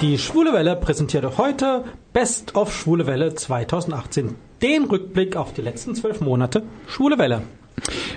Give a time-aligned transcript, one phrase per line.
[0.00, 1.84] Die Schwule Welle präsentierte heute
[2.14, 4.34] Best of Schwule Welle 2018.
[4.62, 7.42] Den Rückblick auf die letzten zwölf Monate Schwule Welle.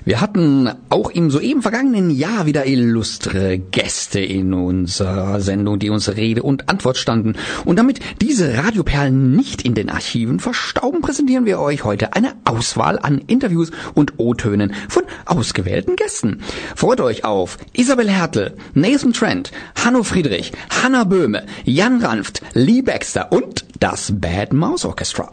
[0.06, 6.14] Wir hatten auch im soeben vergangenen Jahr wieder illustre Gäste in unserer Sendung, die uns
[6.18, 7.36] Rede und Antwort standen.
[7.64, 13.00] Und damit diese Radioperlen nicht in den Archiven verstauben, präsentieren wir euch heute eine Auswahl
[13.00, 16.42] an Interviews und O-Tönen von ausgewählten Gästen.
[16.76, 19.52] Freut euch auf Isabel Hertel, Nathan Trent,
[19.82, 20.52] Hanno Friedrich,
[20.84, 25.30] Hanna Böhme, Jan Ranft, Lee Baxter und das Bad Mouse Orchestra.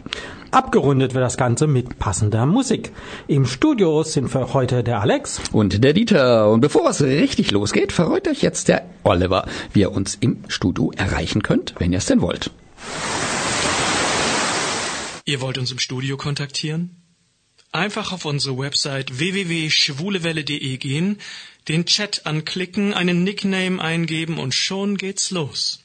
[0.51, 2.91] Abgerundet wird das Ganze mit passender Musik.
[3.29, 6.51] Im Studio sind für heute der Alex und der Dieter.
[6.51, 10.91] Und bevor es richtig losgeht, verrät euch jetzt der Oliver, wie ihr uns im Studio
[10.97, 12.51] erreichen könnt, wenn ihr es denn wollt.
[15.27, 16.97] Ihr wollt uns im Studio kontaktieren?
[17.71, 21.19] Einfach auf unsere Website www.schwulewelle.de gehen,
[21.69, 25.85] den Chat anklicken, einen Nickname eingeben und schon geht's los.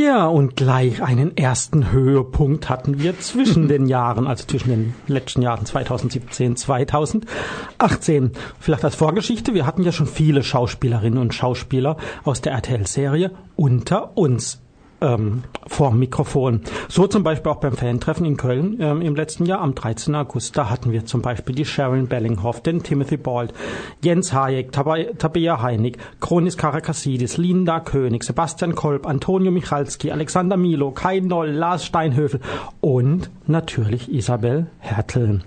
[0.00, 5.42] Ja, und gleich einen ersten Höhepunkt hatten wir zwischen den Jahren, also zwischen den letzten
[5.42, 8.30] Jahren 2017, 2018.
[8.60, 14.16] Vielleicht als Vorgeschichte, wir hatten ja schon viele Schauspielerinnen und Schauspieler aus der RTL-Serie unter
[14.16, 14.60] uns
[15.00, 16.62] ähm, vor Mikrofon.
[16.88, 20.14] So zum Beispiel auch beim Fantreffen in Köln ähm, im letzten Jahr am 13.
[20.14, 20.56] August.
[20.56, 23.52] Da hatten wir zum Beispiel die Sharon Bellinghoff, den Timothy Bald,
[24.02, 31.20] Jens Hayek, Tabea Heinig, Kronis Karakassidis, Linda König, Sebastian Kolb, Antonio Michalski, Alexander Milo, Kai
[31.20, 32.40] Noll, Lars Steinhöfel
[32.80, 35.40] und natürlich Isabel Hertel.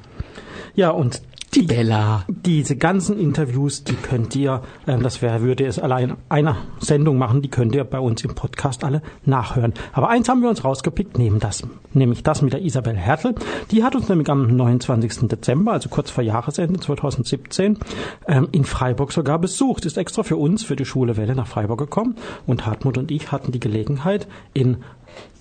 [0.73, 1.21] Ja, und
[1.53, 2.23] die Bella.
[2.29, 7.41] Diese ganzen Interviews, die könnt ihr, äh, das wär, würde es allein einer Sendung machen,
[7.41, 9.73] die könnt ihr bei uns im Podcast alle nachhören.
[9.91, 13.35] Aber eins haben wir uns rausgepickt, nehmen das, nämlich das mit der Isabel Hertel.
[13.71, 15.27] Die hat uns nämlich am 29.
[15.27, 17.79] Dezember, also kurz vor Jahresende 2017,
[18.27, 19.85] ähm, in Freiburg sogar besucht.
[19.85, 22.15] Ist extra für uns, für die Schule Welle nach Freiburg gekommen
[22.47, 24.77] und Hartmut und ich hatten die Gelegenheit, in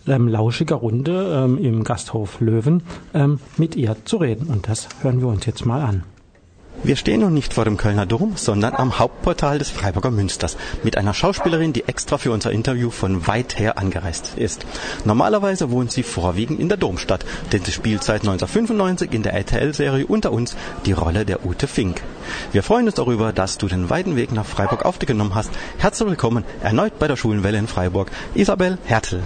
[0.07, 2.83] ähm, lauschiger Runde ähm, im Gasthof Löwen
[3.15, 4.49] ähm, mit ihr zu reden.
[4.49, 6.05] Und das hören wir uns jetzt mal an.
[6.83, 10.97] Wir stehen nun nicht vor dem Kölner Dom, sondern am Hauptportal des Freiburger Münsters mit
[10.97, 14.65] einer Schauspielerin, die extra für unser Interview von weit her angereist ist.
[15.05, 20.07] Normalerweise wohnt sie vorwiegend in der Domstadt, denn sie spielt seit 1995 in der RTL-Serie
[20.07, 20.57] Unter uns
[20.87, 22.01] die Rolle der Ute Fink.
[22.53, 25.51] Wir freuen uns darüber, dass du den weiten Weg nach Freiburg auf dich genommen hast.
[25.77, 29.23] Herzlich willkommen erneut bei der Schulenwelle in Freiburg, Isabel Hertel.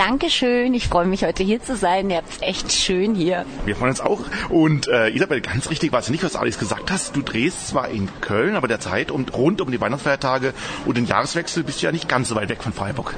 [0.00, 2.08] Dankeschön, ich freue mich heute hier zu sein.
[2.08, 3.44] Ihr habt es echt schön hier.
[3.66, 4.20] Wir freuen uns auch.
[4.48, 7.14] Und äh, Isabel, ganz richtig war es nicht, was Alice gesagt hast.
[7.14, 10.54] Du drehst zwar in Köln, aber der Zeit und rund um die Weihnachtsfeiertage
[10.86, 13.14] und den Jahreswechsel bist du ja nicht ganz so weit weg von Freiburg.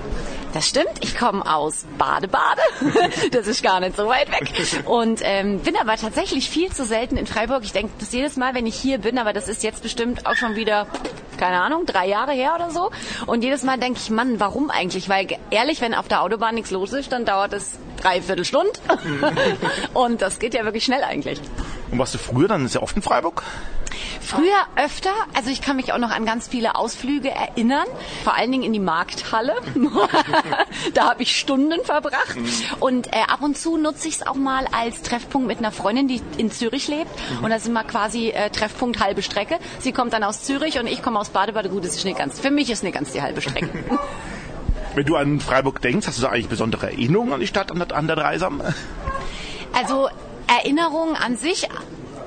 [0.55, 0.91] Das stimmt.
[1.03, 2.61] Ich komme aus Badebade.
[3.31, 4.53] das ist gar nicht so weit weg.
[4.85, 7.63] Und ähm, bin aber tatsächlich viel zu selten in Freiburg.
[7.63, 10.35] Ich denke das jedes Mal, wenn ich hier bin, aber das ist jetzt bestimmt auch
[10.35, 10.89] schon wieder,
[11.43, 12.93] keine Ahnung, drei Jahre her oder so.
[13.27, 15.09] Und jedes Mal denke ich, Mann, warum eigentlich?
[15.09, 18.73] Weil ehrlich, wenn auf der Autobahn nichts los ist, dann dauert es dreiviertel Stunde.
[19.95, 21.41] und das geht ja wirklich schnell eigentlich.
[21.91, 23.43] Und warst du früher dann sehr oft in Freiburg?
[24.21, 27.87] Früher öfter, also ich kann mich auch noch an ganz viele Ausflüge erinnern,
[28.25, 29.55] vor allen Dingen in die Markthalle.
[30.95, 32.37] da habe ich Stunden verbracht.
[32.81, 36.09] Und äh, ab und zu nutze ich es auch mal als Treffpunkt mit einer Freundin,
[36.09, 37.11] die in Zürich lebt.
[37.43, 39.59] Und da sind wir quasi äh, Treffpunkt halbe Strecke.
[39.81, 41.69] Sie kommt dann aus Zürich und ich komme aus Badebade.
[41.69, 42.41] Gut, das ist nicht ganz.
[42.41, 43.69] Für mich ist nicht ganz die halbe Strecke.
[44.95, 48.07] Wenn du an Freiburg denkst, hast du da eigentlich besondere Erinnerungen an die Stadt, an
[48.07, 48.63] der, Dreisam?
[49.73, 50.09] Also
[50.47, 51.69] Erinnerungen an sich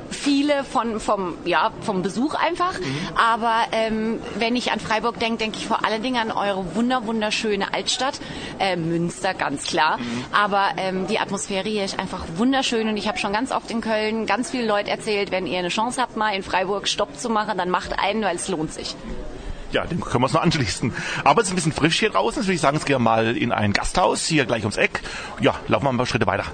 [0.09, 2.79] viele von, vom, ja, vom Besuch einfach.
[2.79, 2.95] Mhm.
[3.15, 7.05] Aber ähm, wenn ich an Freiburg denke, denke ich vor allen Dingen an eure wunder
[7.05, 8.19] wunderschöne Altstadt.
[8.59, 9.97] Äh, Münster, ganz klar.
[9.97, 10.25] Mhm.
[10.31, 13.81] Aber ähm, die Atmosphäre hier ist einfach wunderschön und ich habe schon ganz oft in
[13.81, 17.29] Köln ganz viele Leute erzählt, wenn ihr eine Chance habt, mal in Freiburg Stopp zu
[17.29, 18.95] machen, dann macht einen, weil es lohnt sich.
[19.75, 20.93] Ja, dem können wir es noch anschließen.
[21.25, 22.41] Aber es ist ein bisschen frisch hier draußen.
[22.41, 25.01] Jetzt würde ich sagen, jetzt gehen wir mal in ein Gasthaus, hier gleich ums Eck.
[25.41, 26.45] Ja, laufen wir ein paar Schritte weiter.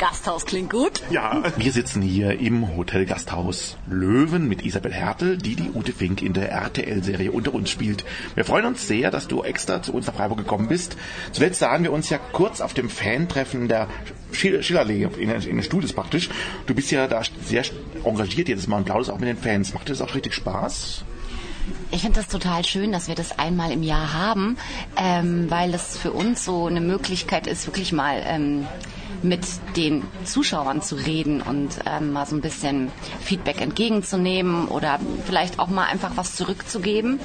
[0.00, 1.02] Gasthaus klingt gut.
[1.10, 6.20] Ja, wir sitzen hier im Hotel Gasthaus Löwen mit Isabel Hertel, die die Ute Fink
[6.20, 8.04] in der RTL-Serie unter uns spielt.
[8.34, 10.96] Wir freuen uns sehr, dass du extra zu uns nach Freiburg gekommen bist.
[11.30, 13.86] Zuletzt sahen wir uns ja kurz auf dem Fan-Treffen der
[14.32, 16.28] Schillerlee in, in den Studios praktisch.
[16.66, 17.62] Du bist ja da sehr
[18.02, 19.74] engagiert jedes Mal und plaudest auch mit den Fans.
[19.74, 21.04] Macht dir das auch richtig Spaß?
[21.90, 24.56] Ich finde das total schön, dass wir das einmal im Jahr haben,
[24.96, 28.66] ähm, weil das für uns so eine Möglichkeit ist, wirklich mal ähm,
[29.22, 29.40] mit
[29.76, 32.90] den Zuschauern zu reden und ähm, mal so ein bisschen
[33.20, 37.20] Feedback entgegenzunehmen oder vielleicht auch mal einfach was zurückzugeben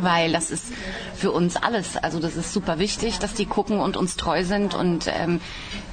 [0.00, 0.72] weil das ist
[1.14, 1.96] für uns alles.
[1.96, 5.40] Also das ist super wichtig, dass die gucken und uns treu sind und ähm,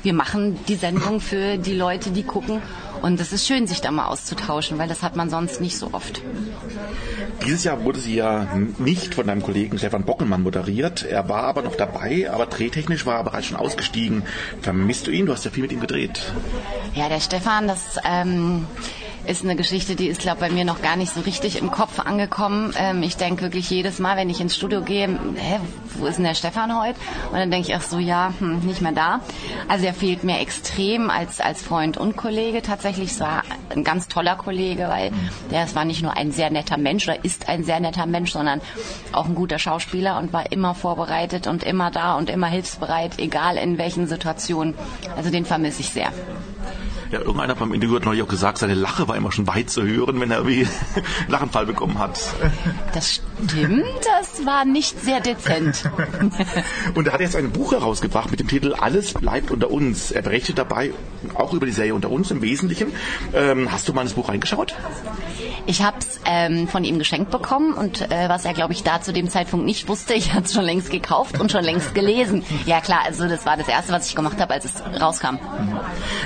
[0.03, 2.61] wir machen die Sendung für die Leute, die gucken
[3.03, 5.89] und es ist schön, sich da mal auszutauschen, weil das hat man sonst nicht so
[5.91, 6.21] oft.
[7.45, 8.47] Dieses Jahr wurde sie ja
[8.77, 11.03] nicht von deinem Kollegen Stefan Bockelmann moderiert.
[11.03, 14.23] Er war aber noch dabei, aber drehtechnisch war er bereits schon ausgestiegen.
[14.61, 15.25] Vermisst du ihn?
[15.25, 16.33] Du hast ja viel mit ihm gedreht.
[16.95, 18.67] Ja, der Stefan, das ähm,
[19.25, 21.99] ist eine Geschichte, die ist, glaube bei mir noch gar nicht so richtig im Kopf
[21.99, 22.73] angekommen.
[22.77, 25.59] Ähm, ich denke wirklich jedes Mal, wenn ich ins Studio gehe, hä,
[25.95, 26.99] wo ist denn der Stefan heute?
[27.31, 29.21] Und dann denke ich, ach so, ja, hm, nicht mehr da.
[29.67, 32.61] Also er fehlt mir extrem als, als Freund und Kollege.
[32.61, 35.11] Tatsächlich es war ein ganz toller Kollege, weil
[35.51, 38.31] der es war nicht nur ein sehr netter Mensch oder ist ein sehr netter Mensch,
[38.31, 38.61] sondern
[39.11, 43.57] auch ein guter Schauspieler und war immer vorbereitet und immer da und immer hilfsbereit, egal
[43.57, 44.73] in welchen Situationen.
[45.15, 46.11] Also den vermisse ich sehr.
[47.13, 49.83] Ja, irgendeiner beim Interview hat neulich auch gesagt, seine Lache war immer schon weit zu
[49.83, 50.65] hören, wenn er irgendwie
[50.95, 52.19] einen Lachenfall bekommen hat.
[52.91, 53.85] Das stimmt,
[54.19, 55.91] das war nicht sehr dezent.
[56.95, 60.09] Und er hat jetzt ein Buch herausgebracht mit dem Titel Alles bleibt unter uns.
[60.09, 60.91] Er berichtet dabei
[61.35, 62.91] auch über die Serie unter uns im Wesentlichen.
[63.35, 64.73] Ähm, hast du mal ins Buch reingeschaut?
[65.65, 68.99] Ich habe es ähm, von ihm geschenkt bekommen und äh, was er, glaube ich, da
[69.01, 72.43] zu dem Zeitpunkt nicht wusste, ich hatte es schon längst gekauft und schon längst gelesen.
[72.65, 75.37] Ja klar, also das war das Erste, was ich gemacht habe, als es rauskam.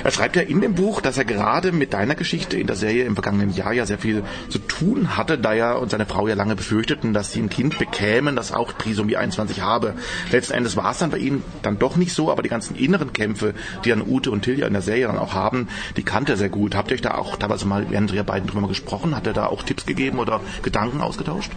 [0.02, 3.04] Er schreibt ja in dem Buch, dass er gerade mit deiner Geschichte in der Serie
[3.04, 6.34] im vergangenen Jahr ja sehr viel zu tun hatte, da er und seine Frau ja
[6.34, 9.94] lange befürchteten, dass sie ein Kind bekämen, das auch Trisomie 21 habe.
[10.32, 13.12] Letzten Endes war es dann bei ihnen dann doch nicht so, aber die ganzen inneren
[13.12, 16.36] Kämpfe, die dann Ute und Tilja in der Serie dann auch haben, die kannte er
[16.36, 16.74] sehr gut.
[16.74, 19.14] Habt ihr euch da auch teilweise mal während ihr beiden drüber gesprochen?
[19.14, 21.52] Hat er da auch Tipps gegeben oder Gedanken ausgetauscht?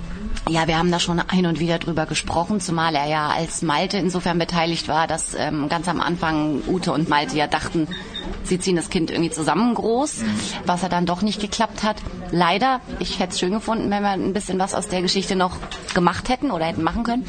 [0.50, 3.98] Ja, wir haben da schon ein und wieder drüber gesprochen, zumal er ja als Malte
[3.98, 7.88] insofern beteiligt war, dass ähm, ganz am Anfang Ute und Malte ja dachten,
[8.44, 10.24] sie ziehen das Kind irgendwie zusammen groß,
[10.66, 11.98] was er dann doch nicht geklappt hat.
[12.32, 15.58] Leider, ich hätte es schön gefunden, wenn wir ein bisschen was aus der Geschichte noch
[15.94, 17.26] gemacht hätten oder hätten machen können.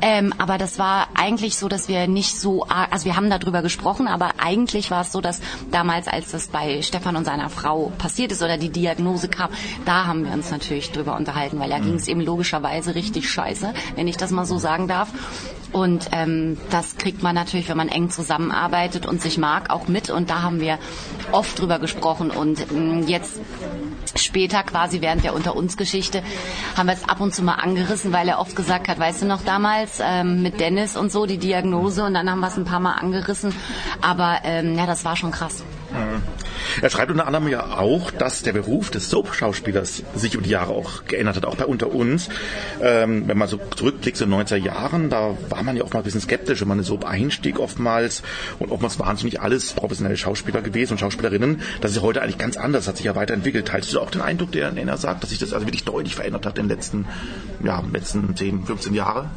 [0.00, 4.08] Ähm, aber das war eigentlich so, dass wir nicht so, also wir haben darüber gesprochen,
[4.08, 5.40] aber eigentlich war es so, dass
[5.70, 9.50] damals, als das bei Stefan und seiner Frau passiert ist oder die Diagnose kam,
[9.84, 13.72] da haben wir uns natürlich drüber unterhalten, weil da ging es eben logischerweise richtig scheiße,
[13.96, 15.08] wenn ich das mal so sagen darf.
[15.72, 20.10] Und ähm, das kriegt man natürlich, wenn man eng zusammenarbeitet und sich mag, auch mit.
[20.10, 20.78] Und da haben wir
[21.30, 22.30] oft drüber gesprochen.
[22.30, 23.38] Und ähm, jetzt
[24.16, 26.22] später quasi während der Unter uns Geschichte
[26.76, 29.26] haben wir es ab und zu mal angerissen, weil er oft gesagt hat, weißt du
[29.26, 32.64] noch damals ähm, mit Dennis und so die Diagnose und dann haben wir es ein
[32.64, 33.54] paar Mal angerissen.
[34.00, 35.62] Aber ähm, ja, das war schon krass.
[36.80, 40.72] Er schreibt unter anderem ja auch, dass der Beruf des Soap-Schauspielers sich über die Jahre
[40.72, 42.28] auch geändert hat, auch bei unter uns.
[42.80, 46.00] Ähm, wenn man so zurückblickt zu den 90er Jahren, da war man ja oft mal
[46.00, 48.22] ein bisschen skeptisch, wenn man in Soap einstieg oftmals
[48.58, 51.60] und oftmals waren es nicht alles professionelle Schauspieler gewesen und Schauspielerinnen.
[51.80, 53.66] Das ist heute eigentlich ganz anders, hat sich ja weiterentwickelt.
[53.66, 56.46] Teilst du auch den Eindruck, den er sagt, dass sich das also wirklich deutlich verändert
[56.46, 57.06] hat in den letzten,
[57.64, 59.30] ja, letzten 10, 15 Jahren?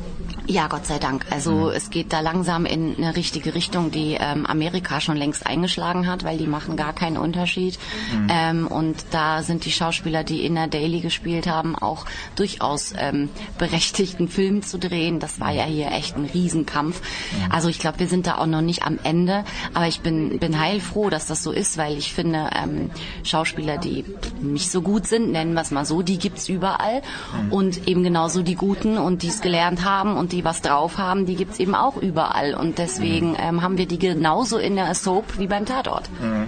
[0.46, 1.26] Ja, Gott sei Dank.
[1.30, 1.70] Also mhm.
[1.70, 6.26] es geht da langsam in eine richtige Richtung, die ähm, Amerika schon längst eingeschlagen hat,
[6.26, 7.80] weil die machen gar keinen Unterschied.
[8.14, 8.28] Mhm.
[8.30, 12.06] Ähm, und da sind die Schauspieler, die in der Daily gespielt haben, auch
[12.36, 15.22] durchaus ähm, berechtigt, einen Film zu drehen.
[15.22, 17.00] Das war ja hier echt ein Riesenkampf.
[17.00, 17.52] Mhm.
[17.52, 19.46] Also ich glaube, wir sind da auch noch nicht am Ende.
[19.74, 22.90] Aber ich bin, bin heilfroh, dass das so ist, weil ich finde, ähm,
[23.24, 24.04] Schauspieler, die
[24.42, 27.02] nicht so gut sind, nennen wir es mal so, die gibt's überall.
[27.46, 27.54] Mhm.
[27.54, 31.26] Und eben genauso die Guten und die es gelernt haben und die was drauf haben,
[31.26, 32.56] die gibt's eben auch überall.
[32.56, 33.38] Und deswegen mhm.
[33.40, 36.10] ähm, haben wir die genauso in der Soap wie beim Tatort.
[36.22, 36.48] Mhm.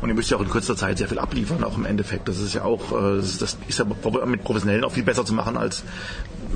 [0.00, 2.28] Und ihr müsst ja auch in kurzer Zeit sehr viel abliefern, auch im Endeffekt.
[2.28, 5.56] Das ist ja auch, äh, das ist ja mit Professionellen auch viel besser zu machen
[5.56, 5.84] als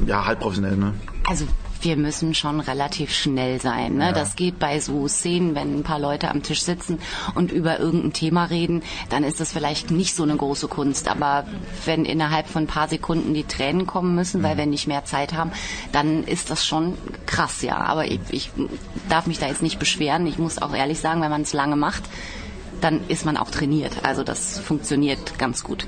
[0.06, 0.76] ja, halbprofessionell.
[0.76, 0.94] Ne?
[1.26, 1.46] Also
[1.82, 3.96] wir müssen schon relativ schnell sein.
[3.96, 4.06] Ne?
[4.06, 4.12] Ja.
[4.12, 6.98] Das geht bei so Szenen, wenn ein paar Leute am Tisch sitzen
[7.34, 11.08] und über irgendein Thema reden, dann ist das vielleicht nicht so eine große Kunst.
[11.08, 11.46] Aber
[11.84, 14.58] wenn innerhalb von ein paar Sekunden die Tränen kommen müssen, weil mhm.
[14.58, 15.52] wir nicht mehr Zeit haben,
[15.92, 16.94] dann ist das schon
[17.26, 17.78] krass, ja.
[17.78, 18.50] Aber ich, ich
[19.08, 20.26] darf mich da jetzt nicht beschweren.
[20.26, 22.04] Ich muss auch ehrlich sagen, wenn man es lange macht,
[22.80, 23.92] dann ist man auch trainiert.
[24.02, 25.86] Also das funktioniert ganz gut.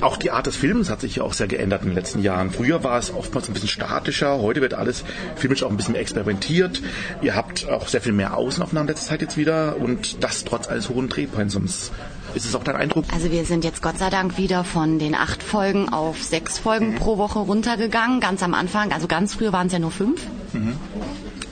[0.00, 2.50] Auch die Art des Films hat sich ja auch sehr geändert in den letzten Jahren.
[2.50, 5.04] Früher war es oftmals ein bisschen statischer, heute wird alles
[5.36, 6.82] filmisch auch ein bisschen experimentiert.
[7.22, 10.88] Ihr habt auch sehr viel mehr Außenaufnahmen letzte Zeit jetzt wieder und das trotz eines
[10.88, 11.92] hohen Drehpensums.
[12.34, 13.04] Ist es auch dein Eindruck?
[13.14, 16.90] Also wir sind jetzt Gott sei Dank wieder von den acht Folgen auf sechs Folgen
[16.90, 16.96] mhm.
[16.96, 18.20] pro Woche runtergegangen.
[18.20, 20.20] Ganz am Anfang, also ganz früher waren es ja nur fünf.
[20.52, 20.74] Mhm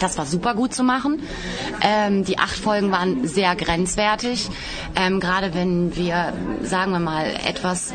[0.04, 1.22] Das war super gut zu machen.
[1.80, 4.50] Ähm, die acht Folgen waren sehr grenzwertig.
[4.96, 7.94] Ähm, Gerade wenn wir, sagen wir mal, etwas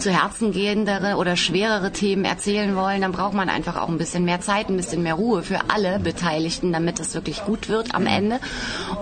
[0.00, 4.24] zu Herzen gehendere oder schwerere Themen erzählen wollen, dann braucht man einfach auch ein bisschen
[4.24, 8.08] mehr Zeit, ein bisschen mehr Ruhe für alle Beteiligten, damit es wirklich gut wird am
[8.08, 8.40] Ende.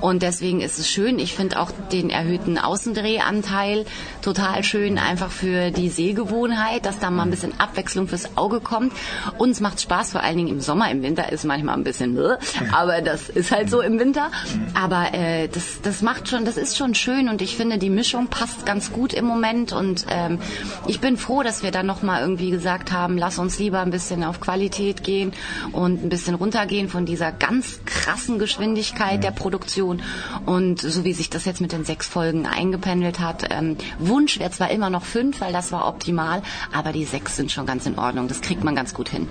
[0.03, 1.19] Und deswegen ist es schön.
[1.19, 3.87] Ich finde auch den erhöhten Außendrehanteil
[4.21, 8.93] total schön, einfach für die Sehgewohnheit, dass da mal ein bisschen Abwechslung fürs Auge kommt.
[9.39, 10.91] Uns macht Spaß, vor allen Dingen im Sommer.
[10.91, 12.39] Im Winter ist manchmal ein bisschen, ne?
[12.73, 14.31] aber das ist halt so im Winter.
[14.75, 18.29] Aber äh, das, das macht schon, das ist schon schön und ich finde, die Mischung
[18.29, 20.39] passt ganz gut im Moment und ähm,
[20.87, 24.25] ich bin froh, dass wir dann nochmal irgendwie gesagt haben, lass uns lieber ein bisschen
[24.25, 25.33] auf Qualität gehen
[25.73, 30.03] und ein bisschen runtergehen von dieser ganz krassen Geschwindigkeit der Produktion
[30.47, 33.49] und so wie sich das jetzt mit den sechs Folgen eingependelt hat.
[33.51, 37.53] Ähm, Wunsch wäre zwar immer noch fünf, weil das war optimal, aber die sechs sind
[37.53, 38.29] schon ganz in Ordnung.
[38.29, 39.29] Das kriegt man ganz gut hin.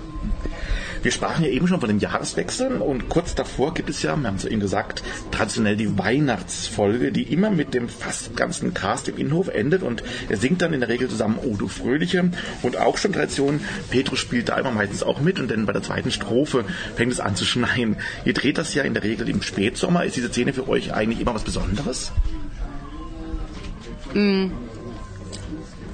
[1.02, 4.28] Wir sprachen ja eben schon von dem Jahreswechsel und kurz davor gibt es ja, wir
[4.28, 9.16] haben es eben gesagt, traditionell die Weihnachtsfolge, die immer mit dem fast ganzen Cast im
[9.16, 12.30] Innenhof endet und er singt dann in der Regel zusammen O du Fröhliche
[12.62, 15.82] und auch schon Tradition, Petrus spielt da immer meistens auch mit und dann bei der
[15.82, 17.96] zweiten Strophe fängt es an zu schneien.
[18.24, 20.04] Ihr dreht das ja in der Regel im Spätsommer.
[20.04, 22.12] Ist diese Szene für euch eigentlich immer was Besonderes?
[24.14, 24.50] Mm.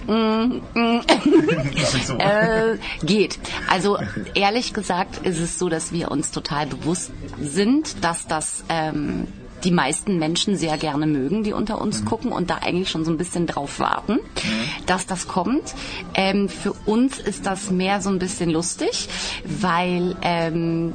[0.08, 1.00] Mm, mm.
[2.18, 3.38] äh, geht.
[3.68, 3.98] Also
[4.34, 9.28] ehrlich gesagt ist es so, dass wir uns total bewusst sind, dass das ähm,
[9.64, 12.04] die meisten Menschen sehr gerne mögen, die unter uns mhm.
[12.06, 14.86] gucken und da eigentlich schon so ein bisschen drauf warten, mhm.
[14.86, 15.74] dass das kommt.
[16.14, 19.08] Ähm, für uns ist das mehr so ein bisschen lustig,
[19.44, 20.94] weil ähm,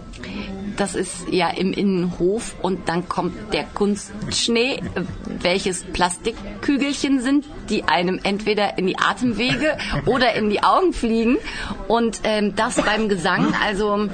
[0.78, 4.82] das ist ja im Innenhof und dann kommt der Kunstschnee,
[5.42, 11.38] welches Plastikkügelchen sind, die einem entweder in die Atemwege oder in die Augen fliegen
[11.88, 14.10] und ähm, das beim Gesang, also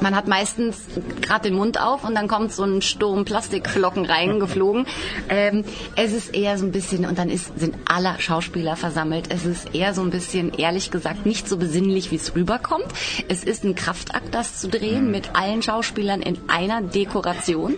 [0.00, 0.84] man hat meistens
[1.20, 4.86] gerade den Mund auf und dann kommt so ein Sturm Plastikflocken reingeflogen.
[5.28, 5.64] Ähm,
[5.96, 9.26] es ist eher so ein bisschen, und dann ist, sind alle Schauspieler versammelt.
[9.28, 12.86] Es ist eher so ein bisschen, ehrlich gesagt, nicht so besinnlich, wie es rüberkommt.
[13.28, 17.74] Es ist ein Kraftakt, das zu drehen mit allen Schauspielern in einer Dekoration.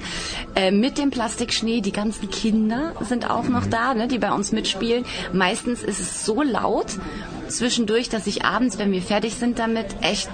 [0.55, 4.53] Äh, mit dem Plastikschnee, die ganzen Kinder sind auch noch da, ne, die bei uns
[4.53, 5.05] mitspielen.
[5.33, 6.99] Meistens ist es so laut
[7.49, 10.29] zwischendurch, dass ich abends, wenn wir fertig sind damit, echt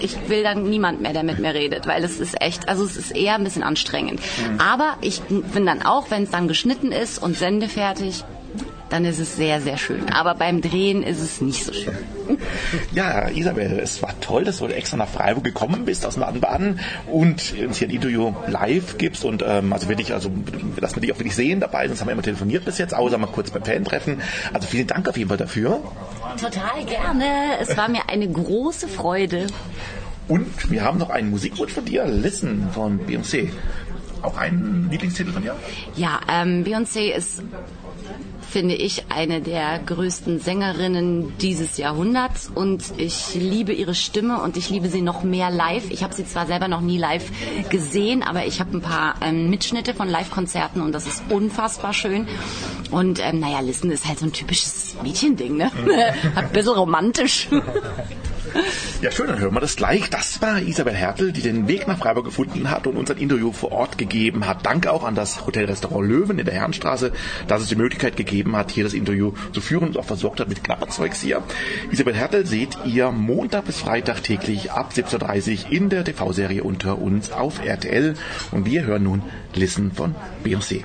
[0.00, 2.96] ich will dann niemand mehr, der mit mir redet, weil es ist echt, also es
[2.96, 4.20] ist eher ein bisschen anstrengend.
[4.20, 4.60] Mhm.
[4.60, 8.24] Aber ich bin dann auch, wenn es dann geschnitten ist und sendefertig,
[8.90, 10.08] dann ist es sehr, sehr schön.
[10.12, 11.96] Aber beim Drehen ist es nicht so schön.
[12.92, 17.54] Ja, Isabel, es war toll, dass du extra nach Freiburg gekommen bist aus Baden-Baden und
[17.64, 20.30] uns hier ein Interview live gibst und ähm, also wirklich, also
[20.78, 23.16] dass wir dich auch wirklich sehen dabei, sonst haben wir immer telefoniert bis jetzt, außer
[23.16, 24.20] mal kurz beim Fan-Treffen.
[24.52, 25.80] Also vielen Dank auf jeden Fall dafür.
[26.36, 27.58] Total gerne.
[27.60, 29.46] Es war mir eine große Freude.
[30.28, 33.50] Und wir haben noch einen Musikwunsch von dir, Listen von Beyoncé.
[34.20, 35.56] Auch ein Lieblingstitel von dir?
[35.94, 37.42] Ja, ähm, Beyoncé ist
[38.48, 44.70] finde ich, eine der größten Sängerinnen dieses Jahrhunderts und ich liebe ihre Stimme und ich
[44.70, 45.90] liebe sie noch mehr live.
[45.90, 47.30] Ich habe sie zwar selber noch nie live
[47.68, 52.26] gesehen, aber ich habe ein paar ähm, Mitschnitte von Live-Konzerten und das ist unfassbar schön.
[52.90, 55.70] Und ähm, naja, Listen ist halt so ein typisches Mädchending, ne?
[56.34, 57.48] ein bisschen romantisch.
[59.00, 60.10] Ja, schön, dann hören wir das gleich.
[60.10, 63.52] Das war Isabel Hertel, die den Weg nach Freiburg gefunden hat und uns ein Interview
[63.52, 64.66] vor Ort gegeben hat.
[64.66, 67.12] Danke auch an das Hotelrestaurant Löwen in der Herrenstraße,
[67.46, 70.48] dass es die Möglichkeit gegeben hat, hier das Interview zu führen und auch versorgt hat
[70.48, 71.42] mit Knapperzeugs hier.
[71.90, 76.98] Isabel Hertel seht ihr Montag bis Freitag täglich ab 17.30 Uhr in der TV-Serie unter
[76.98, 78.14] uns auf RTL.
[78.50, 79.22] Und wir hören nun
[79.54, 80.14] Listen von
[80.44, 80.82] Beyoncé.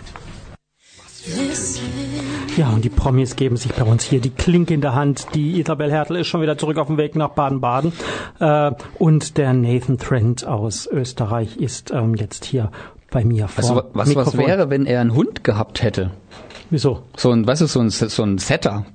[2.55, 5.27] Ja, und die Promis geben sich bei uns hier die Klinke in der Hand.
[5.33, 7.93] Die Isabel Hertel ist schon wieder zurück auf dem Weg nach Baden-Baden.
[8.39, 12.71] Äh, und der Nathan Trent aus Österreich ist ähm, jetzt hier
[13.09, 16.11] bei mir vor also, was, was wäre, wenn er einen Hund gehabt hätte?
[16.69, 17.03] Wieso?
[17.17, 18.85] So ein, was ist so ein, so ein Setter?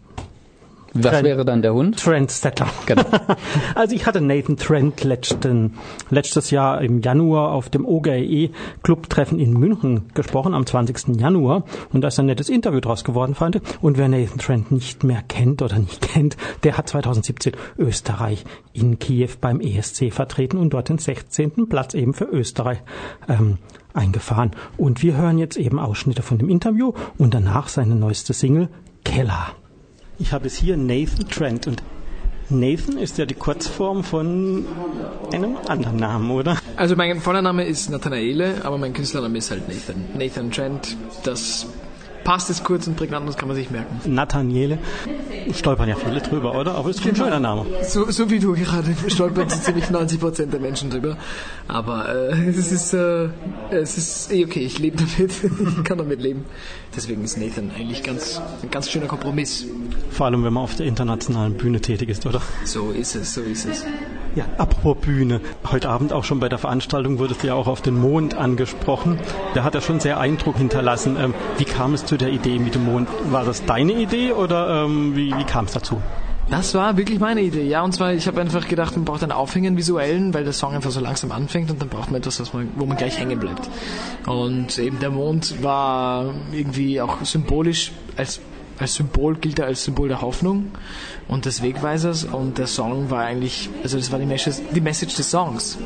[0.95, 1.99] Was Trent, wäre dann der Hund?
[1.99, 2.67] Trendsetter.
[2.87, 3.05] Genau.
[3.75, 5.75] also ich hatte Nathan Trent letzten,
[6.11, 8.51] letztes Jahr im Januar auf dem OGE
[8.83, 11.21] Clubtreffen in München gesprochen, am 20.
[11.21, 11.65] Januar.
[11.93, 13.61] Und da ist ein nettes Interview draus geworden, fand.
[13.81, 18.99] Und wer Nathan Trent nicht mehr kennt oder nicht kennt, der hat 2017 Österreich in
[18.99, 21.69] Kiew beim ESC vertreten und dort den 16.
[21.69, 22.79] Platz eben für Österreich
[23.29, 23.59] ähm,
[23.93, 24.53] eingefahren.
[24.77, 28.69] Und wir hören jetzt eben Ausschnitte von dem Interview und danach seine neueste Single
[29.05, 29.55] Keller.
[30.19, 31.83] Ich habe es hier Nathan Trent und
[32.51, 34.65] Nathan ist ja die Kurzform von
[35.33, 36.57] einem anderen Namen, oder?
[36.77, 40.05] Also mein Vorname ist Nathanaele, aber mein Künstlername ist halt Nathan.
[40.19, 41.67] Nathan Trent, das
[42.29, 44.15] passt, ist kurz und prägnant, das kann man sich merken.
[44.15, 44.77] Nathaniele,
[45.55, 46.75] stolpern ja viele drüber, oder?
[46.75, 47.25] Aber ist ein Genau.
[47.25, 47.65] schöner Name.
[47.89, 51.17] So, so wie du gerade stolpern so ziemlich 90% der Menschen drüber.
[51.69, 53.31] Aber äh, es ist äh,
[53.71, 55.33] es ist eh okay, ich lebe damit,
[55.79, 56.45] ich kann damit leben.
[56.95, 59.65] Deswegen ist Nathan eigentlich ganz ein ganz schöner Kompromiss.
[60.11, 62.43] Vor allem, wenn man auf der internationalen Bühne tätig ist, oder?
[62.67, 63.87] So ist es, so ist es.
[64.35, 65.41] Ja, apropos Bühne.
[65.71, 69.19] Heute Abend auch schon bei der Veranstaltung wurdest du ja auch auf den Mond angesprochen.
[69.55, 71.17] Der hat ja schon sehr Eindruck hinterlassen.
[71.19, 73.09] Ähm, wie kam es zu der Idee mit dem Mond?
[73.31, 76.01] War das deine Idee oder ähm, wie, wie kam es dazu?
[76.51, 77.83] Das war wirklich meine Idee, ja.
[77.83, 80.75] Und zwar, ich habe einfach gedacht, man braucht einen Aufhänger, einen visuellen, weil der Song
[80.75, 83.39] einfach so langsam anfängt und dann braucht man etwas, was man, wo man gleich hängen
[83.39, 83.69] bleibt.
[84.27, 88.41] Und eben der Mond war irgendwie auch symbolisch, als,
[88.79, 90.73] als Symbol gilt er als Symbol der Hoffnung
[91.27, 95.17] und des Wegweisers und der Song war eigentlich, also das war die Message, die Message
[95.17, 95.79] des Songs.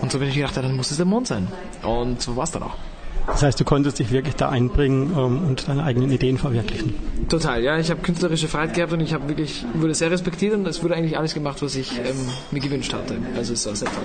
[0.00, 1.48] Und so bin ich gedacht, dann muss es der Mond sein.
[1.82, 2.76] Und so war es dann auch.
[3.26, 6.94] Das heißt, du konntest dich wirklich da einbringen ähm, und deine eigenen Ideen verwirklichen.
[7.28, 7.78] Total, ja.
[7.78, 10.94] Ich habe künstlerische Freiheit gehabt und ich habe wirklich wurde sehr respektiert und es wurde
[10.94, 12.16] eigentlich alles gemacht, was ich ähm,
[12.50, 13.16] mir gewünscht hatte.
[13.36, 14.04] Also es war sehr toll.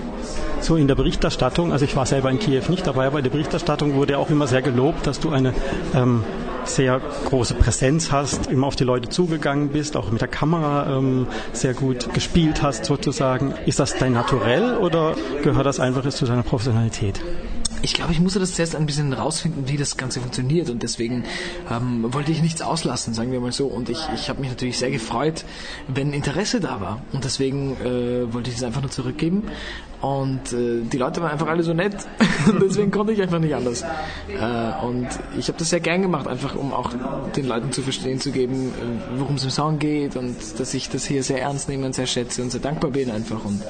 [0.61, 3.31] So in der Berichterstattung, also ich war selber in Kiew nicht dabei, aber in der
[3.31, 5.53] Berichterstattung wurde auch immer sehr gelobt, dass du eine
[5.95, 6.23] ähm,
[6.65, 11.27] sehr große Präsenz hast, immer auf die Leute zugegangen bist, auch mit der Kamera ähm,
[11.53, 13.53] sehr gut gespielt hast sozusagen.
[13.65, 17.21] Ist das dein Naturell oder gehört das einfach zu deiner Professionalität?
[17.81, 21.23] Ich glaube, ich musste das zuerst ein bisschen rausfinden, wie das Ganze funktioniert und deswegen
[21.69, 23.67] ähm, wollte ich nichts auslassen, sagen wir mal so.
[23.67, 25.45] Und ich, ich habe mich natürlich sehr gefreut,
[25.87, 27.01] wenn Interesse da war.
[27.11, 29.43] Und deswegen äh, wollte ich es einfach nur zurückgeben.
[30.05, 31.95] Und äh, die Leute waren einfach alle so nett.
[32.61, 33.81] deswegen konnte ich einfach nicht anders.
[33.81, 36.91] Äh, und ich habe das sehr gern gemacht, einfach um auch
[37.35, 40.89] den Leuten zu verstehen zu geben, äh, worum es im Song geht und dass ich
[40.89, 43.43] das hier sehr ernst nehme und sehr schätze und sehr dankbar bin einfach.
[43.43, 43.63] Und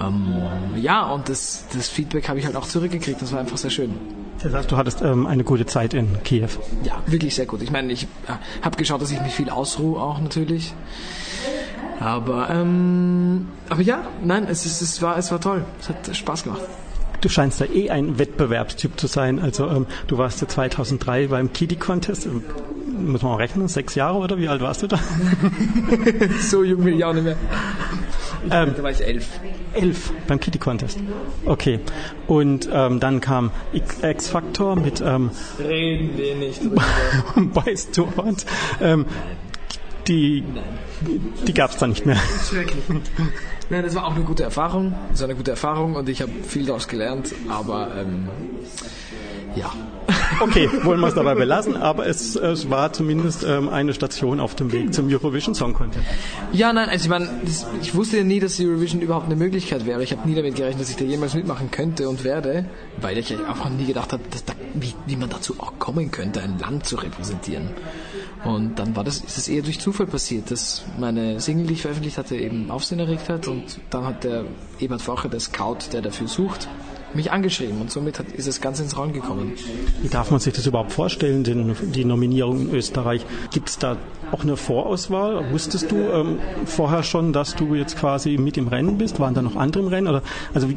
[0.00, 0.34] ähm,
[0.74, 3.22] ja, und das, das Feedback habe ich halt auch zurückgekriegt.
[3.22, 3.94] Das war einfach sehr schön.
[4.42, 6.48] Das heißt, du hattest ähm, eine gute Zeit in Kiew.
[6.82, 7.62] Ja, wirklich sehr gut.
[7.62, 8.32] Ich meine, ich äh,
[8.62, 10.74] habe geschaut, dass ich mich viel ausruhe auch natürlich.
[12.00, 15.64] Aber ähm, aber ja, nein, es, ist, es war es war toll.
[15.80, 16.60] Es hat Spaß gemacht.
[17.20, 19.40] Du scheinst ja eh ein Wettbewerbstyp zu sein.
[19.40, 22.26] Also ähm, du warst ja 2003 beim Kiddie Contest.
[22.26, 22.44] Ähm,
[23.10, 24.98] Muss man mal rechnen, sechs Jahre oder wie alt warst du da?
[26.40, 27.36] So jung bin ich auch nicht mehr.
[28.50, 29.26] Ähm, Da war ich elf.
[29.74, 30.98] elf beim Kiddie Contest.
[31.44, 31.80] Okay.
[32.28, 36.82] Und ähm, dann kam X- X-Factor mit ähm, Reden wir nicht drüber.
[37.94, 38.46] To Hot.
[38.80, 39.06] Ähm,
[40.08, 40.42] die
[41.46, 42.18] die gab es dann nicht mehr.
[42.48, 42.82] Schrecklich.
[43.70, 44.94] Nein, das war auch eine gute Erfahrung.
[45.10, 47.34] Das war eine gute Erfahrung und ich habe viel daraus gelernt.
[47.48, 48.28] Aber ähm,
[49.54, 49.72] ja.
[50.40, 54.54] Okay, wollen wir es dabei belassen, aber es, es war zumindest ähm, eine Station auf
[54.54, 56.04] dem Weg zum Eurovision Song Contest.
[56.52, 59.84] Ja, nein, also ich meine, das, ich wusste ja nie, dass Eurovision überhaupt eine Möglichkeit
[59.84, 60.02] wäre.
[60.02, 62.66] Ich habe nie damit gerechnet, dass ich da jemals mitmachen könnte und werde,
[63.00, 66.40] weil ich einfach nie gedacht habe, dass da, wie, wie man dazu auch kommen könnte,
[66.40, 67.70] ein Land zu repräsentieren.
[68.44, 71.82] Und dann war das, ist es eher durch Zufall passiert, dass meine Single, die ich
[71.82, 73.48] veröffentlicht hatte, eben Aufsehen erregt hat.
[73.48, 74.44] Und dann hat der
[74.78, 76.68] Ebert Facher, der Scout, der dafür sucht,
[77.14, 79.52] mich angeschrieben und somit hat, ist das Ganze ins Rollen gekommen.
[80.02, 83.24] Wie darf man sich das überhaupt vorstellen, den, die Nominierung in Österreich?
[83.52, 83.96] Gibt es da
[84.32, 85.52] auch eine Vorauswahl?
[85.52, 89.20] Wusstest du ähm, vorher schon, dass du jetzt quasi mit im Rennen bist?
[89.20, 90.08] Waren da noch andere im Rennen?
[90.08, 90.76] Oder also wie,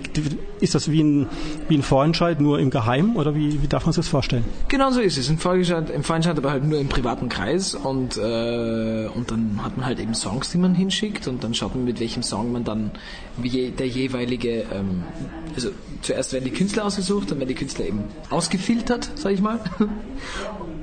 [0.60, 1.28] ist das wie ein,
[1.68, 4.46] wie ein Vorentscheid nur im Geheimen oder wie, wie darf man sich das vorstellen?
[4.68, 5.30] Genau so ist es.
[5.30, 9.78] Im Vorentscheid, im Vorentscheid aber halt nur im privaten Kreis und, äh, und dann hat
[9.78, 12.64] man halt eben Songs, die man hinschickt und dann schaut man, mit welchem Song man
[12.64, 12.92] dann
[13.38, 15.04] wie der jeweilige, ähm,
[15.56, 15.70] also
[16.02, 19.60] zuerst werden die Künstler ausgesucht, dann werden die Künstler eben ausgefiltert, sag ich mal.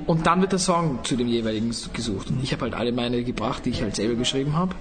[0.07, 2.31] Und dann wird der Song zu dem jeweiligen gesucht.
[2.31, 4.75] Und ich habe halt alle meine gebracht, die ich halt selber geschrieben habe.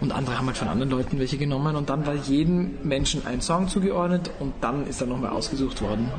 [0.00, 3.40] Und andere haben halt von anderen Leuten welche genommen und dann war jedem Menschen ein
[3.40, 6.10] Song zugeordnet und dann ist dann nochmal ausgesucht worden,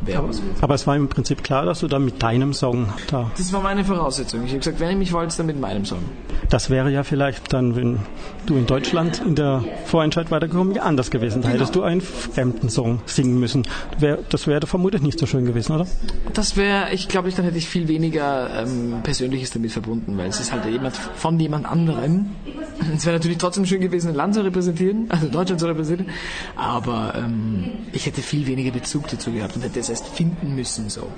[0.00, 0.50] wer was will.
[0.60, 3.30] Aber es war im Prinzip klar, dass du dann mit deinem Song da.
[3.36, 4.42] Das war meine Voraussetzung.
[4.44, 6.00] Ich habe gesagt, wenn ihr mich wollt, dann mit meinem Song.
[6.48, 8.00] Das wäre ja vielleicht dann, wenn
[8.46, 11.42] du in Deutschland in der Vorentscheid weitergekommen, ja anders gewesen.
[11.42, 13.66] Da hättest du einen fremden Song singen müssen.
[14.30, 15.86] Das wäre vermutlich nicht so schön gewesen, oder?
[16.32, 20.40] Das wäre, ich glaube, dann hätte ich viel weniger ähm, Persönliches damit verbunden, weil es
[20.40, 22.30] ist halt jemand von jemand anderem.
[22.94, 26.12] Es wäre natürlich trotzdem schön gewesen, ein Land zu repräsentieren, also Deutschland zu repräsentieren,
[26.56, 30.88] aber ähm, ich hätte viel weniger Bezug dazu gehabt und hätte es erst finden müssen
[30.88, 31.08] so.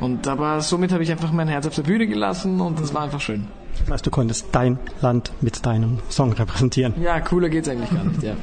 [0.00, 3.02] Und aber somit habe ich einfach mein Herz auf der Bühne gelassen und das war
[3.02, 3.46] einfach schön.
[3.80, 6.94] Das heißt, du konntest dein Land mit deinem Song repräsentieren.
[7.00, 8.34] Ja, cooler geht's eigentlich gar nicht, ja.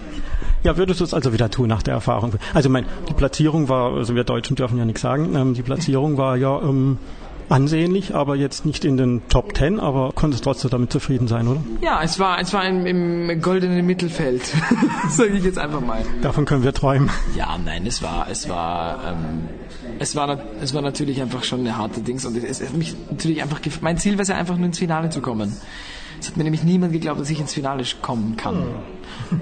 [0.63, 2.36] Ja, würdest du es also wieder tun nach der Erfahrung?
[2.54, 6.17] Also, mein, die Platzierung war, also wir Deutschen dürfen ja nichts sagen, ähm, die Platzierung
[6.17, 6.97] war ja ähm,
[7.49, 11.62] ansehnlich, aber jetzt nicht in den Top Ten, aber konntest trotzdem damit zufrieden sein, oder?
[11.82, 14.41] Ja, es war, es war im, im goldenen Mittelfeld,
[15.10, 16.03] sage ich jetzt einfach mal.
[16.21, 17.10] Davon können wir träumen.
[17.36, 19.47] Ja, nein, es war, es war, ähm,
[19.99, 22.95] es war, es war natürlich einfach schon eine harte Dings und es, es hat mich
[23.10, 25.56] natürlich einfach, mein Ziel war es ja einfach nur ins Finale zu kommen.
[26.19, 28.63] Es hat mir nämlich niemand geglaubt, dass ich ins Finale kommen kann.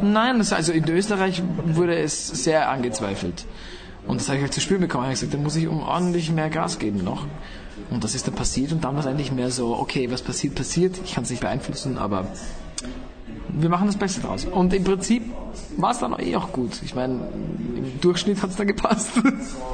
[0.01, 3.45] Nein, das, also in Österreich wurde es sehr angezweifelt.
[4.07, 5.03] Und das habe ich halt zu spüren bekommen.
[5.03, 7.25] Ich habe gesagt, da muss ich um ordentlich mehr Gas geben noch.
[7.89, 10.55] Und das ist dann passiert und dann war es eigentlich mehr so, okay, was passiert,
[10.55, 10.99] passiert.
[11.03, 12.25] Ich kann es nicht beeinflussen, aber
[13.53, 14.45] wir machen das Beste draus.
[14.45, 15.23] Und im Prinzip
[15.77, 16.81] war es dann eh auch gut.
[16.83, 17.13] Ich meine,
[17.75, 19.11] im Durchschnitt hat es dann gepasst.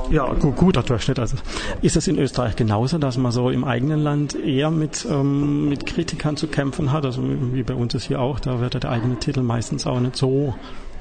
[0.10, 1.20] Ja, gu guter Durchschnitt.
[1.20, 1.36] Also
[1.82, 5.86] ist es in Österreich genauso, dass man so im eigenen Land eher mit, ähm, mit
[5.86, 7.06] Kritikern zu kämpfen hat?
[7.06, 10.16] Also wie bei uns ist hier auch, da wird der eigene Titel meistens auch nicht
[10.16, 10.56] so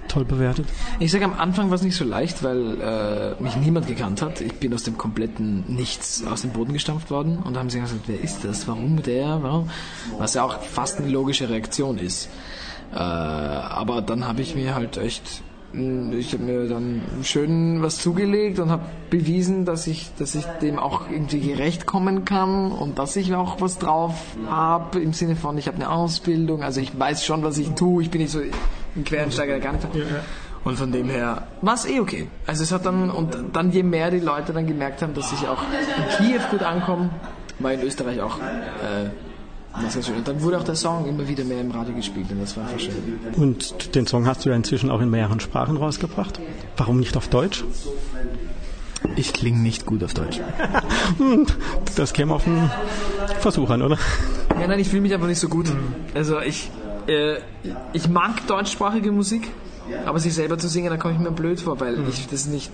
[0.09, 0.67] toll bewertet.
[0.99, 4.41] Ich sage, am Anfang war es nicht so leicht, weil äh, mich niemand gekannt hat.
[4.41, 7.39] Ich bin aus dem kompletten Nichts aus dem Boden gestampft worden.
[7.39, 8.67] Und da haben sie gesagt, wer ist das?
[8.69, 9.43] Warum der?
[9.43, 9.71] Warum?
[10.19, 12.29] Was ja auch fast eine logische Reaktion ist.
[12.93, 15.43] Äh, aber dann habe ich mir halt echt
[16.19, 20.79] ich habe mir dann schön was zugelegt und habe bewiesen, dass ich, dass ich dem
[20.79, 24.15] auch irgendwie gerecht kommen kann und dass ich auch was drauf
[24.49, 28.03] habe im Sinne von, ich habe eine Ausbildung, also ich weiß schon, was ich tue,
[28.03, 29.87] ich bin nicht so ein Quereinsteiger, der gar nicht.
[30.65, 32.29] Und von dem her war es eh okay.
[32.47, 35.47] Also es hat dann, und dann je mehr die Leute dann gemerkt haben, dass ich
[35.47, 37.11] auch in Kiew gut ankomme,
[37.59, 39.11] war in Österreich auch äh,
[39.83, 40.17] das ist schön.
[40.17, 42.65] Und dann wurde auch der Song immer wieder mehr im Radio gespielt und das war
[42.65, 43.19] einfach schön.
[43.37, 46.41] Und den Song hast du ja inzwischen auch in mehreren Sprachen rausgebracht.
[46.77, 47.65] Warum nicht auf Deutsch?
[49.15, 50.41] Ich klinge nicht gut auf Deutsch.
[51.97, 52.71] Das käme auf den
[53.41, 53.97] Versuch an, oder?
[54.61, 55.67] Ja, nein, ich fühle mich einfach nicht so gut.
[56.15, 56.71] Also ich,
[57.07, 57.37] äh,
[57.93, 59.49] ich mag deutschsprachige Musik,
[60.05, 62.71] aber sich selber zu singen, da komme ich mir blöd vor, weil ich das nicht,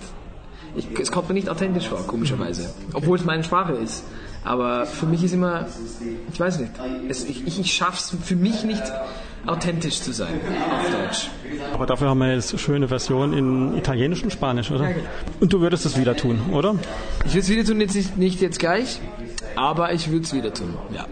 [0.75, 2.73] ich, es kommt mir nicht authentisch vor, komischerweise.
[2.93, 4.03] Obwohl es meine Sprache ist.
[4.43, 5.65] Aber für mich ist immer,
[6.31, 6.71] ich weiß nicht,
[7.07, 8.83] es, ich, ich, ich schaff's für mich nicht
[9.45, 10.33] authentisch zu sein
[10.71, 11.29] auf Deutsch.
[11.73, 14.89] Aber dafür haben wir jetzt schöne Version in Italienisch und Spanisch, oder?
[15.39, 16.75] Und du würdest es wieder tun, oder?
[17.25, 18.99] Ich würde es wieder tun, jetzt nicht, nicht jetzt gleich,
[19.55, 21.05] aber ich würde es wieder tun, ja.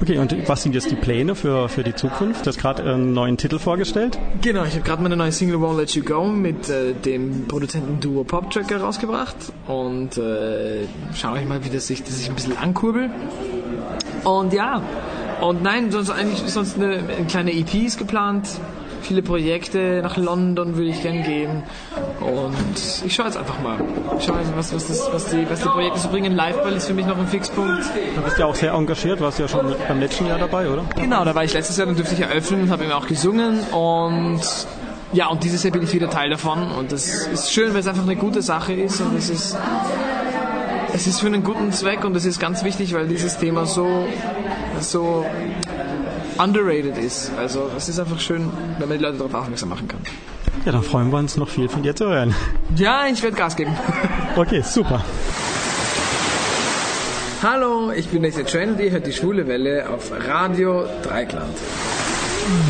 [0.00, 2.44] Okay, und was sind jetzt die Pläne für, für die Zukunft?
[2.44, 4.18] Du hast gerade einen neuen Titel vorgestellt.
[4.42, 8.00] Genau, ich habe gerade meine neue Single Won't Let You Go mit äh, dem Produzenten
[8.00, 9.36] Duo Pop Tracker rausgebracht
[9.68, 13.10] und äh, schaue ich mal, wie das sich, das sich ein bisschen ankurbelt.
[14.24, 14.82] Und ja,
[15.40, 18.48] und nein, sonst eigentlich sonst eine, eine kleine EP ist geplant.
[19.04, 21.62] Viele Projekte, nach London würde ich gern gehen.
[22.20, 23.76] Und ich schaue jetzt einfach mal.
[24.18, 26.34] Ich schaue jetzt, was, was, das, was, die, was die Projekte so bringen.
[26.34, 27.84] Liveball ist für mich noch ein Fixpunkt.
[28.16, 30.84] Du bist ja auch sehr engagiert, warst ja schon beim letzten Jahr dabei, oder?
[30.96, 33.60] Genau, da war ich letztes Jahr, dann durfte ich eröffnen und habe eben auch gesungen
[33.72, 34.40] und
[35.12, 37.86] ja, und dieses Jahr bin ich wieder Teil davon und das ist schön, weil es
[37.86, 39.56] einfach eine gute Sache ist und es ist
[40.94, 44.06] es ist für einen guten Zweck und es ist ganz wichtig, weil dieses Thema so
[44.80, 45.26] so
[46.38, 47.30] underrated ist.
[47.38, 50.00] Also es ist einfach schön, wenn man die Leute darauf aufmerksam machen kann.
[50.64, 52.34] Ja, dann freuen wir uns noch viel von dir zu hören.
[52.76, 53.76] Ja, ich werde Gas geben.
[54.36, 55.04] Okay, super.
[57.40, 61.56] Hallo, ich bin Nathan Train und ihr hört die Schwule Welle auf Radio Dreikland.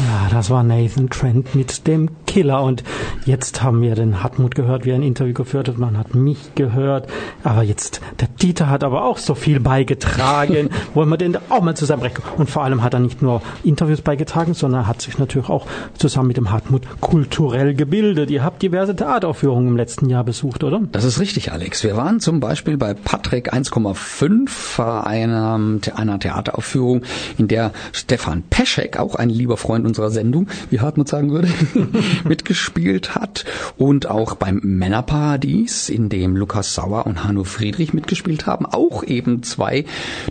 [0.07, 2.65] Ja, das war Nathan Trent mit dem Killer.
[2.65, 2.83] Und
[3.27, 5.79] jetzt haben wir den Hartmut gehört, wie er ein Interview geführt hat.
[5.79, 7.09] Man hat mich gehört.
[7.45, 10.71] Aber jetzt, der Dieter hat aber auch so viel beigetragen.
[10.95, 12.25] Wollen wir den auch mal zusammenbrechen?
[12.37, 15.67] Und vor allem hat er nicht nur Interviews beigetragen, sondern er hat sich natürlich auch
[15.97, 18.33] zusammen mit dem Hartmut kulturell gebildet.
[18.33, 20.81] Ihr habt diverse Theateraufführungen im letzten Jahr besucht, oder?
[20.91, 21.85] Das ist richtig, Alex.
[21.85, 25.61] Wir waren zum Beispiel bei Patrick 1,5 einer,
[25.95, 27.03] einer Theateraufführung,
[27.39, 31.49] in der Stefan Peschek, auch ein lieber Freund unserer Sendung, wie Hartmut sagen würde,
[32.29, 33.45] mitgespielt hat.
[33.77, 38.67] Und auch beim Männerparadies, in dem Lukas Sauer und Hanno Friedrich mitgespielt haben.
[38.67, 39.85] Auch eben zwei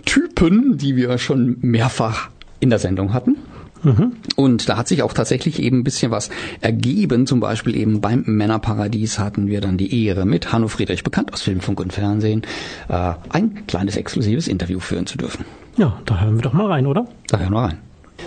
[0.04, 2.28] Typen, die wir schon mehrfach
[2.60, 3.36] in der Sendung hatten.
[4.36, 6.30] Und da hat sich auch tatsächlich eben ein bisschen was
[6.60, 7.26] ergeben.
[7.26, 11.42] Zum Beispiel eben beim Männerparadies hatten wir dann die Ehre, mit Hanno Friedrich, bekannt aus
[11.42, 12.42] Film, Funk und Fernsehen,
[12.88, 15.44] äh, ein kleines exklusives Interview führen zu dürfen.
[15.76, 17.06] Ja, da hören wir doch mal rein, oder?
[17.28, 17.78] Da hören wir rein.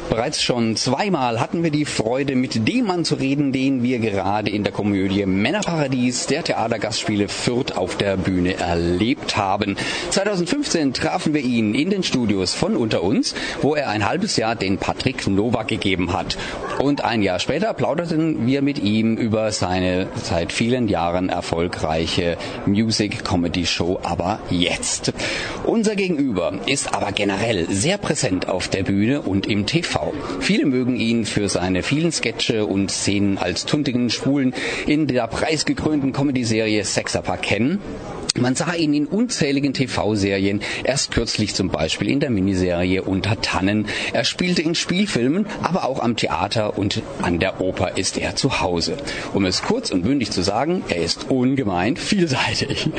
[0.09, 4.49] Bereits schon zweimal hatten wir die Freude, mit dem Mann zu reden, den wir gerade
[4.49, 9.75] in der Komödie Männerparadies der Theatergastspiele Fürth auf der Bühne erlebt haben.
[10.11, 14.55] 2015 trafen wir ihn in den Studios von unter uns, wo er ein halbes Jahr
[14.55, 16.37] den Patrick Nowak gegeben hat.
[16.79, 23.99] Und ein Jahr später plauderten wir mit ihm über seine seit vielen Jahren erfolgreiche Music-Comedy-Show
[24.03, 25.11] Aber jetzt.
[25.65, 29.86] Unser Gegenüber ist aber generell sehr präsent auf der Bühne und im TV.
[30.39, 34.53] Viele mögen ihn für seine vielen Sketche und Szenen als tuntigen Schwulen
[34.85, 37.79] in der preisgekrönten Comedy-Serie Sexappa kennen.
[38.39, 43.87] Man sah ihn in unzähligen TV-Serien, erst kürzlich zum Beispiel in der Miniserie Unter Tannen.
[44.13, 48.61] Er spielte in Spielfilmen, aber auch am Theater und an der Oper ist er zu
[48.61, 48.97] Hause.
[49.33, 52.89] Um es kurz und bündig zu sagen, er ist ungemein vielseitig.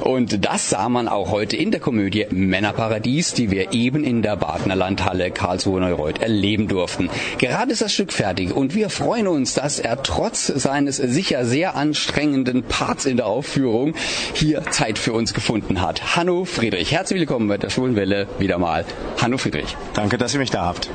[0.00, 4.36] Und das sah man auch heute in der Komödie Männerparadies, die wir eben in der
[4.36, 7.10] Badner Landhalle Karlsruhe Neureuth erleben durften.
[7.38, 11.74] Gerade ist das Stück fertig und wir freuen uns, dass er trotz seines sicher sehr
[11.74, 13.94] anstrengenden Parts in der Aufführung
[14.34, 16.16] hier Zeit für uns gefunden hat.
[16.16, 18.84] Hanno Friedrich, herzlich willkommen bei der Schwulenwelle wieder mal.
[19.20, 19.76] Hanno Friedrich.
[19.94, 20.90] Danke, dass ihr mich da habt.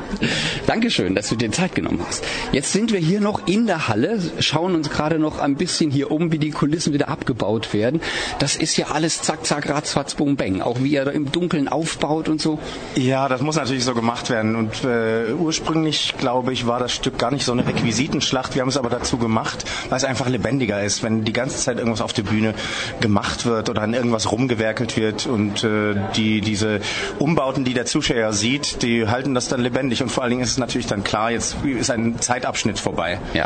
[0.67, 2.23] Dankeschön, dass du dir Zeit genommen hast.
[2.51, 6.11] Jetzt sind wir hier noch in der Halle, schauen uns gerade noch ein bisschen hier
[6.11, 8.01] um, wie die Kulissen wieder abgebaut werden.
[8.39, 10.61] Das ist ja alles zack, zack, ratzfatz, bum, bang.
[10.61, 12.59] Auch wie ihr da im Dunkeln aufbaut und so.
[12.95, 14.55] Ja, das muss natürlich so gemacht werden.
[14.55, 15.00] Und äh,
[15.37, 18.55] ursprünglich, glaube ich, war das Stück gar nicht so eine Requisitenschlacht.
[18.55, 21.77] Wir haben es aber dazu gemacht, weil es einfach lebendiger ist, wenn die ganze Zeit
[21.77, 22.53] irgendwas auf der Bühne
[22.99, 26.79] gemacht wird oder an irgendwas rumgewerkelt wird und äh, die diese
[27.19, 30.51] Umbauten, die der Zuschauer sieht, die halten das dann lebendig und vor allen Dingen ist
[30.51, 33.19] es natürlich dann klar, jetzt ist ein Zeitabschnitt vorbei.
[33.33, 33.45] Ja.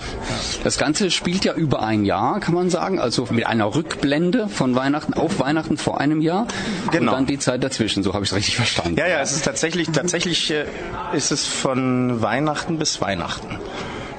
[0.64, 4.76] Das Ganze spielt ja über ein Jahr, kann man sagen, also mit einer Rückblende von
[4.76, 6.48] Weihnachten auf Weihnachten vor einem Jahr
[6.92, 7.12] Genau.
[7.12, 8.98] und dann die Zeit dazwischen, so habe ich es richtig verstanden.
[8.98, 10.66] Ja, ja, es ist tatsächlich, tatsächlich äh,
[11.14, 13.60] ist es von Weihnachten bis Weihnachten.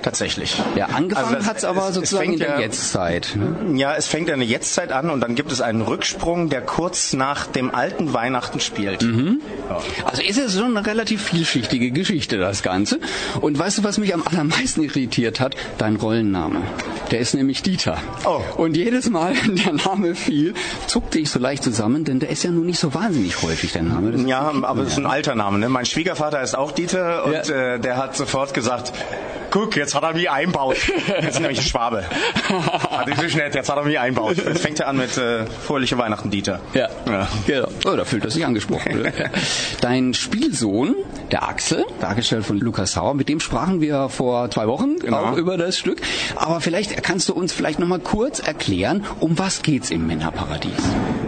[0.06, 0.62] Tatsächlich.
[0.76, 3.34] Ja, angefangen Also aber es- es sozusagen in der ja- Jetztzeit.
[3.34, 3.76] ne?
[3.76, 7.48] Ja, es fängt eine Jetztzeit an und dann gibt es einen Rücksprung, der kurz nach
[7.48, 9.04] dem alten Weihnachten spielt.
[10.04, 13.00] Also ist es schon eine relativ vielschichtige Geschichte, das Ganze.
[13.40, 15.56] Und weißt du, was mich am allermeisten irritiert hat?
[15.76, 16.62] Dein Rollenname.
[17.10, 17.98] Der ist nämlich Dieter.
[18.24, 18.40] Oh.
[18.62, 20.54] Und jedes Mal, wenn der Name fiel,
[20.86, 23.82] zuckte ich so leicht zusammen, denn der ist ja nun nicht so wahnsinnig häufig, der
[23.82, 24.12] Name.
[24.12, 25.58] Das Ja, aber es ist ein alter Name.
[25.58, 25.68] Ne?
[25.68, 27.74] Mein Schwiegervater ist auch Dieter und Ja.
[27.74, 28.92] äh, der hat sofort gesagt,
[29.56, 30.76] guck, jetzt hat er mich einbaut.
[31.22, 32.04] Jetzt nämlich ein Schwabe.
[32.48, 34.36] Hat ist so nett, jetzt hat er mich einbaut.
[34.36, 36.60] Jetzt fängt er an mit äh, Fröhliche Weihnachten, Dieter.
[36.74, 37.26] Ja, Ja.
[37.46, 37.68] genau.
[37.86, 39.00] Oh, da fühlt er sich angesprochen.
[39.00, 39.12] oder?
[39.80, 40.94] Dein Spielsohn,
[41.32, 45.16] der Axel, dargestellt von Lukas Sauer, mit dem sprachen wir vor zwei Wochen Genau.
[45.32, 46.00] auch über das Stück.
[46.34, 50.72] Aber vielleicht kannst du uns vielleicht noch mal kurz erklären, um was geht's im Männerparadies?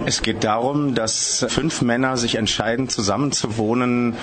[0.05, 4.17] Es geht darum, dass fünf Männer sich entscheiden, zusammenzuwohnen.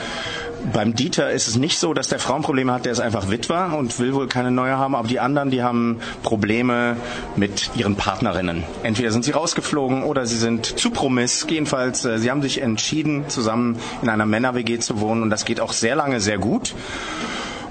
[0.74, 4.00] Beim Dieter ist es nicht so, dass der Frauenprobleme hat, der ist einfach Witwer und
[4.00, 6.98] will wohl keine neue haben, aber die anderen, die haben Probleme
[7.36, 8.64] mit ihren Partnerinnen.
[8.84, 11.46] Entweder sind sie rausgeflogen oder sie sind zu promiss.
[11.50, 15.60] Jedenfalls, äh, sie haben sich entschieden, zusammen in einer Männer-WG zu wohnen und das geht
[15.60, 16.74] auch sehr lange sehr gut.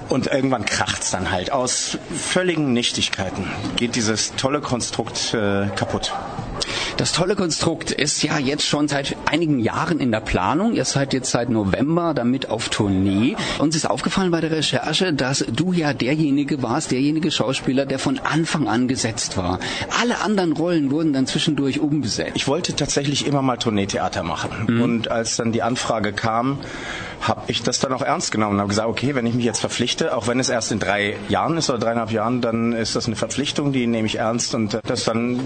[0.07, 1.51] Und irgendwann kracht's dann halt.
[1.51, 6.13] Aus völligen Nichtigkeiten geht dieses tolle Konstrukt äh, kaputt.
[6.97, 10.73] Das tolle Konstrukt ist ja jetzt schon seit einigen Jahren in der Planung.
[10.73, 13.35] Ihr seid jetzt seit November damit auf Tournee.
[13.59, 18.19] Uns ist aufgefallen bei der Recherche, dass du ja derjenige warst, derjenige Schauspieler, der von
[18.19, 19.59] Anfang an gesetzt war.
[20.01, 22.31] Alle anderen Rollen wurden dann zwischendurch umbesetzt.
[22.35, 24.81] Ich wollte tatsächlich immer mal Tourneetheater machen.
[24.81, 26.59] Und als dann die Anfrage kam,
[27.21, 29.59] habe ich das dann auch ernst genommen und habe gesagt, okay, wenn ich mich jetzt
[29.59, 33.07] verpflichte, auch wenn es erst in drei Jahren ist oder dreieinhalb Jahren, dann ist das
[33.07, 35.39] eine Verpflichtung, die nehme ich ernst und das ist dann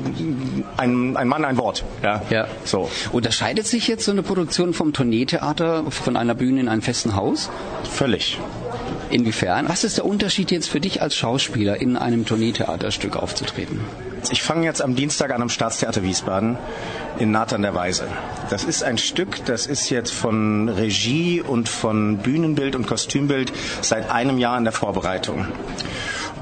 [0.78, 1.84] ein, ein Mann, ein Wort.
[2.04, 2.22] Ja.
[2.30, 2.48] Ja.
[2.66, 2.90] So.
[3.12, 7.50] Unterscheidet sich jetzt so eine Produktion vom Tourneetheater von einer Bühne in einem festen Haus?
[7.90, 8.40] Völlig.
[9.10, 9.68] Inwiefern?
[9.68, 13.82] Was ist der Unterschied jetzt für dich als Schauspieler in einem Tourneetheaterstück aufzutreten?
[14.32, 16.58] Ich fange jetzt am Dienstag an am Staatstheater Wiesbaden
[17.18, 18.08] in Nathan der Weise.
[18.50, 23.52] Das ist ein Stück, das ist jetzt von Regie und von Bühnenbild und Kostümbild
[23.82, 25.48] seit einem Jahr in der Vorbereitung.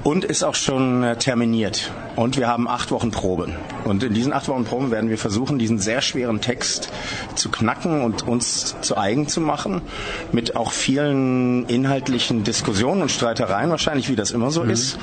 [0.03, 1.91] Und ist auch schon äh, terminiert.
[2.17, 3.53] Und wir haben acht Wochen Proben.
[3.85, 6.89] Und in diesen acht Wochen Proben werden wir versuchen, diesen sehr schweren Text
[7.35, 9.83] zu knacken und uns zu eigen zu machen.
[10.31, 14.97] Mit auch vielen inhaltlichen Diskussionen und Streitereien wahrscheinlich, wie das immer so ist.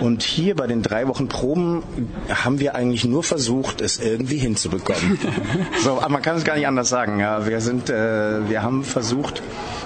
[0.00, 1.82] Und hier bei den drei Wochen Proben
[2.30, 5.18] haben wir eigentlich nur versucht, es irgendwie hinzubekommen.
[5.84, 7.20] so, aber man kann es gar nicht anders sagen.
[7.20, 9.42] Ja, wir sind, äh, wir haben versucht,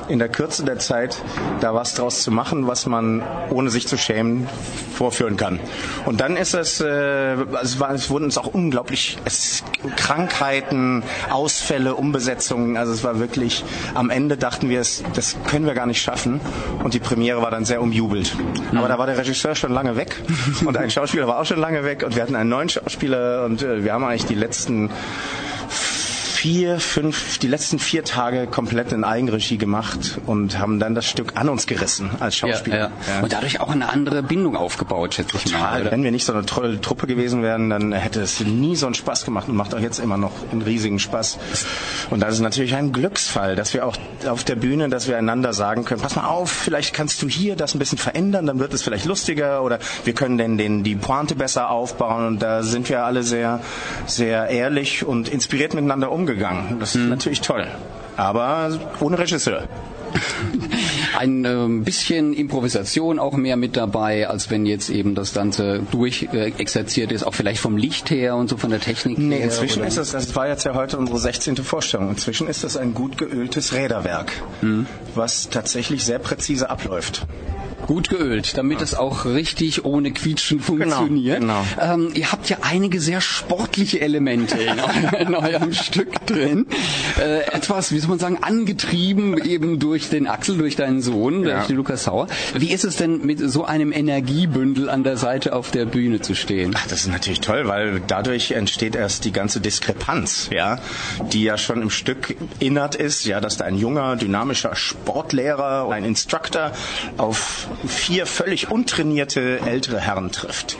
[0.08, 1.22] in der Kürze der Zeit
[1.60, 4.48] da was draus zu machen, was man ohne sich zu schämen
[4.94, 5.60] vorführen kann.
[6.06, 9.62] Und dann ist es, äh, es, war, es wurden uns auch unglaublich es,
[9.96, 12.76] Krankheiten, Ausfälle, Umbesetzungen.
[12.76, 16.40] Also es war wirklich, am Ende dachten wir, es, das können wir gar nicht schaffen.
[16.82, 18.34] Und die Premiere war dann sehr umjubelt.
[18.74, 20.16] Aber da war der Regisseur schon lange weg
[20.64, 23.62] und ein Schauspieler war auch schon lange weg und wir hatten einen neuen Schauspieler und
[23.62, 24.90] äh, wir haben eigentlich die letzten
[26.38, 31.32] vier, fünf, die letzten vier Tage komplett in Eigenregie gemacht und haben dann das Stück
[31.34, 32.76] an uns gerissen als Schauspieler.
[32.78, 33.22] Ja, ja.
[33.22, 35.80] Und dadurch auch eine andere Bindung aufgebaut, schätze ich mal.
[35.80, 35.90] Oder?
[35.90, 38.94] Wenn wir nicht so eine tolle Truppe gewesen wären, dann hätte es nie so einen
[38.94, 41.38] Spaß gemacht und macht auch jetzt immer noch einen riesigen Spaß.
[42.10, 43.96] Und das ist natürlich ein Glücksfall, dass wir auch
[44.28, 47.56] auf der Bühne, dass wir einander sagen können, pass mal auf, vielleicht kannst du hier
[47.56, 50.94] das ein bisschen verändern, dann wird es vielleicht lustiger oder wir können denn den, die
[50.94, 53.58] Pointe besser aufbauen und da sind wir alle sehr,
[54.06, 56.78] sehr ehrlich und inspiriert miteinander umgegangen.
[56.78, 57.08] Das ist mhm.
[57.08, 57.66] natürlich toll.
[58.16, 59.68] Aber ohne Regisseur.
[61.18, 67.12] Ein äh, bisschen Improvisation auch mehr mit dabei, als wenn jetzt eben das Ganze durchexerziert
[67.12, 69.44] äh, ist, auch vielleicht vom Licht her und so von der Technik nee, her.
[69.44, 71.56] inzwischen ist es, das war jetzt ja heute unsere 16.
[71.58, 74.86] Vorstellung, inzwischen ist es ein gut geöltes Räderwerk, mhm.
[75.14, 77.26] was tatsächlich sehr präzise abläuft.
[77.88, 81.40] Gut geölt, damit es auch richtig ohne Quietschen genau, funktioniert.
[81.40, 81.94] Genau, genau.
[81.94, 86.66] Ähm, ihr habt ja einige sehr sportliche Elemente in, eurem, in eurem Stück drin.
[87.18, 91.54] Äh, etwas, wie soll man sagen, angetrieben eben durch den Axel, durch deinen Sohn, ja.
[91.56, 92.26] durch den Lukas Sauer.
[92.52, 96.34] Wie ist es denn mit so einem Energiebündel an der Seite auf der Bühne zu
[96.34, 96.74] stehen?
[96.76, 100.78] Ach, das ist natürlich toll, weil dadurch entsteht erst die ganze Diskrepanz, ja,
[101.32, 106.04] die ja schon im Stück innert ist, ja, dass da ein junger, dynamischer Sportlehrer, ein
[106.04, 106.72] Instructor
[107.16, 110.76] auf vier völlig untrainierte ältere Herren trifft.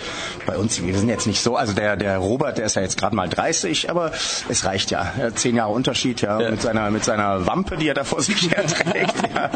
[0.47, 2.99] Bei uns, wir sind jetzt nicht so, also der, der Robert, der ist ja jetzt
[2.99, 4.13] gerade mal 30, aber
[4.49, 5.13] es reicht ja.
[5.35, 8.51] Zehn Jahre Unterschied, ja, ja, mit seiner mit seiner Wampe, die er da vor sich
[8.55, 9.15] her trägt.
[9.35, 9.51] ja.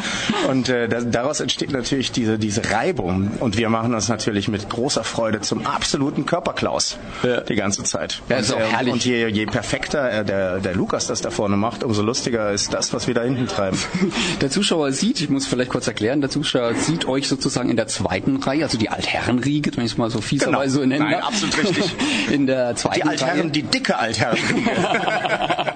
[0.48, 3.32] Und äh, das, daraus entsteht natürlich diese, diese Reibung.
[3.40, 7.40] Und wir machen uns natürlich mit großer Freude zum absoluten Körperklaus ja.
[7.40, 8.20] die ganze Zeit.
[8.28, 8.92] Ja, ist auch herrlich.
[8.92, 12.74] Und je, je perfekter äh, der, der Lukas das da vorne macht, umso lustiger ist
[12.74, 13.78] das, was wir da hinten treiben.
[14.40, 17.86] Der Zuschauer sieht, ich muss vielleicht kurz erklären, der Zuschauer sieht euch sozusagen in der
[17.86, 20.98] zweiten Reihe, also die Altherrenriege, wenn ich es mal so fieserweise genau.
[20.98, 21.94] nennen Nein, absolut richtig.
[22.30, 23.50] In der zweiten Die Altherren, Reihe.
[23.50, 24.70] die dicke Altherrenriege.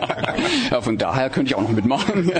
[0.70, 2.33] ja, von daher könnte ich auch noch mitmachen.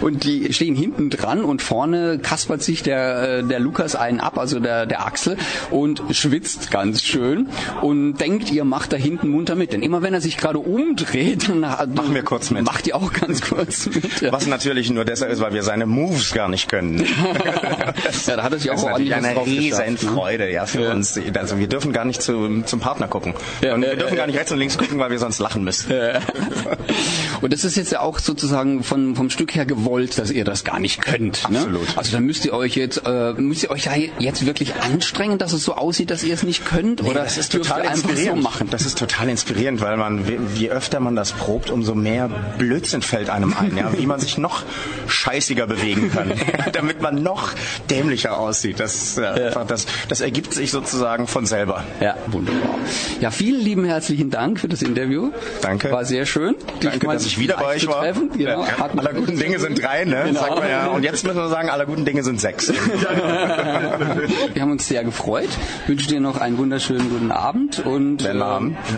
[0.00, 4.38] Und die stehen hinten dran und vorne kaspert sich der, äh, der Lukas einen ab,
[4.38, 5.36] also der, der Axel,
[5.70, 7.48] und schwitzt ganz schön
[7.80, 9.72] und denkt, ihr macht da hinten munter mit.
[9.72, 12.64] Denn immer wenn er sich gerade umdreht, dann machen wir kurz mit.
[12.64, 14.20] Macht ihr auch ganz kurz mit.
[14.20, 14.32] Ja.
[14.32, 16.98] Was natürlich nur deshalb ist, weil wir seine Moves gar nicht können.
[18.26, 19.96] ja, da hat er sich auch ist eine riesen ne?
[19.96, 20.92] Freude, ja, für ja.
[20.92, 21.18] uns.
[21.34, 23.34] Also wir dürfen gar nicht zu, zum Partner gucken.
[23.62, 25.92] Ja, und wir dürfen gar nicht rechts und links gucken, weil wir sonst lachen müssen.
[27.40, 30.64] Und das ist jetzt ja auch sozusagen von, vom Stück her gewollt, dass ihr das
[30.64, 31.48] gar nicht könnt.
[31.50, 31.58] Ne?
[31.58, 31.82] Absolut.
[31.82, 31.96] Ne?
[31.96, 35.52] Also dann müsst ihr euch jetzt, äh, müsst ihr euch ja jetzt wirklich anstrengen, dass
[35.52, 37.02] es so aussieht, dass ihr es nicht könnt?
[37.02, 38.42] Nee, oder das ist total inspirierend.
[38.42, 38.68] So machen?
[38.70, 43.30] Das ist total inspirierend, weil man, je öfter man das probt, umso mehr Blödsinn fällt
[43.30, 43.92] einem ein, ja?
[43.96, 44.62] wie man sich noch
[45.06, 46.32] scheißiger bewegen kann,
[46.72, 47.50] damit man noch
[47.90, 48.80] dämlicher aussieht.
[48.80, 49.32] Das, äh, ja.
[49.32, 51.84] einfach, das, das ergibt sich sozusagen von selber.
[52.00, 52.76] Ja, wunderbar.
[53.20, 55.30] Ja, vielen lieben herzlichen Dank für das Interview.
[55.60, 55.90] Danke.
[55.90, 56.56] War sehr schön.
[56.80, 58.12] Danke, dass ich wieder bei euch war.
[58.12, 58.64] Genau.
[58.64, 60.24] Ja, aller guten Dinge sind drei, ne?
[60.26, 60.40] Genau.
[60.40, 60.86] Sagt man ja.
[60.88, 62.72] Und jetzt müssen wir sagen, aller guten Dinge sind sechs.
[64.52, 65.50] wir haben uns sehr gefreut.
[65.86, 68.34] Wünsche dir noch einen wunderschönen guten Abend und äh,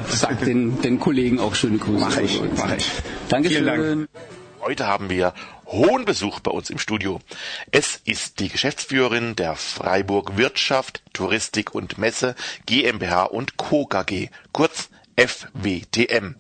[0.09, 2.05] sag den, den Kollegen auch schöne Grüße.
[2.05, 2.91] Mach ich, mach ich.
[3.29, 3.65] Dankeschön.
[3.65, 4.09] Dank.
[4.61, 5.35] Heute haben wir
[5.67, 7.21] hohen Besuch bei uns im Studio.
[7.71, 12.35] Es ist die Geschäftsführerin der Freiburg Wirtschaft, Touristik und Messe
[12.65, 13.85] GmbH und Co.
[13.85, 16.37] KG, kurz FWTM.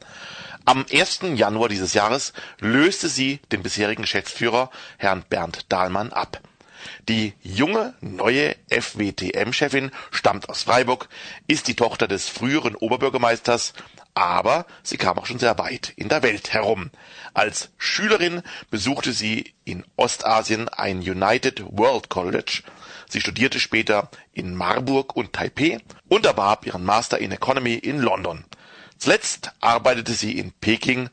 [0.66, 1.20] Am 1.
[1.35, 6.40] Januar dieses Jahres löste sie den bisherigen Geschäftsführer, Herrn Bernd Dahlmann, ab.
[7.07, 11.11] Die junge, neue FWTM-Chefin stammt aus Freiburg,
[11.46, 13.74] ist die Tochter des früheren Oberbürgermeisters,
[14.14, 16.90] aber sie kam auch schon sehr weit in der Welt herum.
[17.35, 22.62] Als Schülerin besuchte sie in Ostasien ein United World College.
[23.11, 28.46] Sie studierte später in Marburg und Taipeh und erwarb ihren Master in Economy in London.
[29.04, 31.10] Zuletzt arbeitete sie in Peking,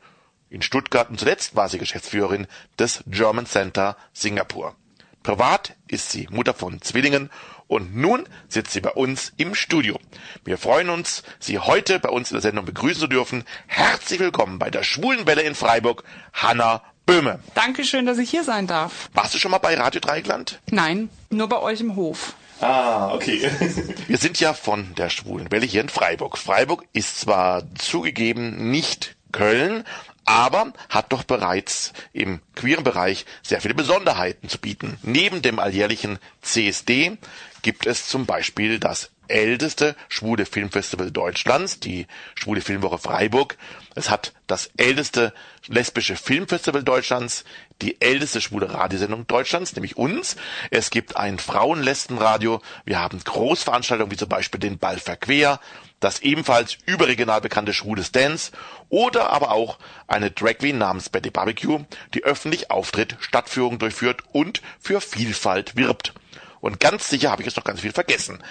[0.48, 2.46] in Stuttgart und zuletzt war sie Geschäftsführerin
[2.78, 4.74] des German Center Singapur.
[5.22, 7.28] Privat ist sie Mutter von Zwillingen
[7.66, 9.98] und nun sitzt sie bei uns im Studio.
[10.42, 13.44] Wir freuen uns, Sie heute bei uns in der Sendung begrüßen zu dürfen.
[13.66, 16.02] Herzlich willkommen bei der Schwulenwelle in Freiburg,
[16.32, 17.40] Hanna Böhme.
[17.52, 19.10] Dankeschön, dass ich hier sein darf.
[19.12, 20.62] Warst du schon mal bei Radio Dreigland?
[20.70, 22.36] Nein, nur bei euch im Hof.
[22.62, 23.50] Ah, okay.
[24.06, 26.38] Wir sind ja von der Schwulenwelle hier in Freiburg.
[26.38, 29.84] Freiburg ist zwar zugegeben nicht Köln,
[30.24, 34.96] aber hat doch bereits im queeren Bereich sehr viele Besonderheiten zu bieten.
[35.02, 37.18] Neben dem alljährlichen CSD
[37.62, 43.56] gibt es zum Beispiel das älteste schwule Filmfestival Deutschlands, die Schwule Filmwoche Freiburg.
[43.94, 45.32] Es hat das älteste
[45.66, 47.44] lesbische Filmfestival Deutschlands,
[47.80, 50.36] die älteste schwule Radiosendung Deutschlands, nämlich uns.
[50.70, 52.60] Es gibt ein Frauenlesbenradio.
[52.84, 55.60] Wir haben Großveranstaltungen wie zum Beispiel den Ball verquer,
[56.00, 58.52] das ebenfalls überregional bekannte Schwules Dance
[58.88, 64.62] oder aber auch eine Drag Queen namens Betty Barbecue, die öffentlich auftritt, Stadtführungen durchführt und
[64.80, 66.12] für Vielfalt wirbt.
[66.60, 68.42] Und ganz sicher habe ich jetzt noch ganz viel vergessen.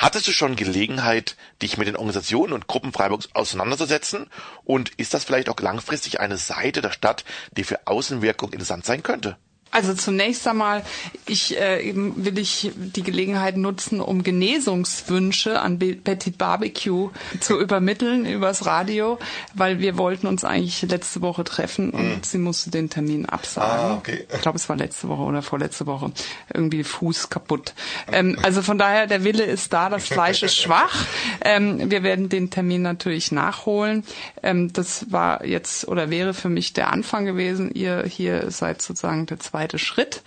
[0.00, 4.30] Hattest du schon Gelegenheit, dich mit den Organisationen und Gruppen Freiburgs auseinanderzusetzen?
[4.62, 7.24] Und ist das vielleicht auch langfristig eine Seite der Stadt,
[7.56, 9.36] die für Außenwirkung interessant sein könnte?
[9.70, 10.82] Also zunächst einmal
[11.26, 18.64] ich, äh, will ich die Gelegenheit nutzen, um Genesungswünsche an Betty Barbecue zu übermitteln übers
[18.64, 19.18] Radio,
[19.54, 22.22] weil wir wollten uns eigentlich letzte Woche treffen und Mhm.
[22.22, 23.90] sie musste den Termin absagen.
[23.90, 24.26] Ah, okay.
[24.32, 26.12] Ich glaube, es war letzte Woche oder vorletzte Woche.
[26.52, 27.74] Irgendwie Fuß kaputt.
[28.10, 31.04] Ähm, also von daher, der Wille ist da, das Fleisch ist schwach.
[31.42, 34.04] Ähm, wir werden den Termin natürlich nachholen.
[34.42, 37.70] Ähm, das war jetzt oder wäre für mich der Anfang gewesen.
[37.74, 40.22] Ihr hier seid sozusagen der zweite Schritt.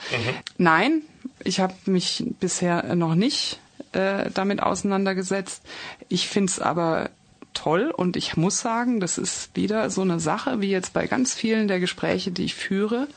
[0.58, 1.02] Nein,
[1.44, 3.60] ich habe mich bisher noch nicht
[3.94, 5.64] äh, damit auseinandergesetzt.
[6.10, 7.10] Ich finde es aber
[7.54, 11.34] toll und ich muss sagen, das ist wieder so eine Sache, wie jetzt bei ganz
[11.34, 13.08] vielen der Gespräche, die ich führe.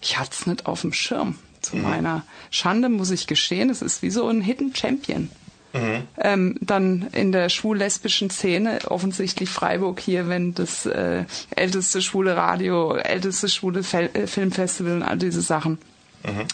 [0.00, 1.38] Ich hatte es nicht auf dem Schirm.
[1.60, 5.30] Zu meiner Schande muss ich gestehen, es ist wie so ein Hidden Champion.
[5.72, 12.94] Ähm, dann in der schwul-lesbischen Szene, offensichtlich Freiburg hier, wenn das äh, älteste schwule Radio,
[12.96, 15.78] älteste schwule Fel äh, Filmfestival und all diese Sachen.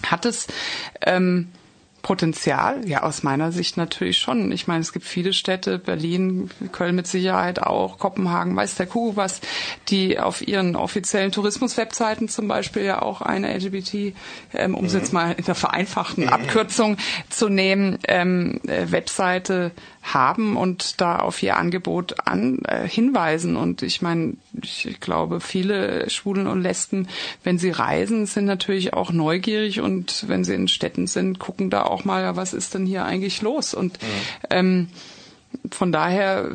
[0.04, 0.46] Hat es
[1.02, 1.48] ähm,
[2.06, 2.88] Potenzial?
[2.88, 4.52] Ja, aus meiner Sicht natürlich schon.
[4.52, 9.16] Ich meine, es gibt viele Städte, Berlin, Köln mit Sicherheit auch, Kopenhagen, weiß der Kuh
[9.16, 9.40] was,
[9.88, 14.14] die auf ihren offiziellen Tourismus-Webseiten zum Beispiel ja auch eine LGBT,
[14.54, 16.96] ähm, um es jetzt mal in der vereinfachten Abkürzung
[17.28, 19.72] zu nehmen, ähm, äh, Webseite
[20.14, 23.56] haben und da auf ihr Angebot an, äh, hinweisen.
[23.56, 27.08] Und ich meine, ich glaube, viele Schwulen und Lesben,
[27.42, 31.82] wenn sie reisen, sind natürlich auch neugierig und wenn sie in Städten sind, gucken da
[31.82, 33.74] auch mal, ja, was ist denn hier eigentlich los?
[33.74, 33.98] Und
[34.50, 34.88] ähm,
[35.70, 36.50] von daher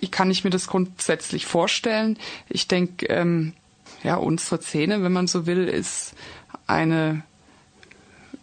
[0.00, 2.18] äh, kann ich mir das grundsätzlich vorstellen.
[2.48, 3.54] Ich denke, ähm,
[4.02, 6.14] ja, unsere Szene, wenn man so will, ist
[6.66, 7.22] eine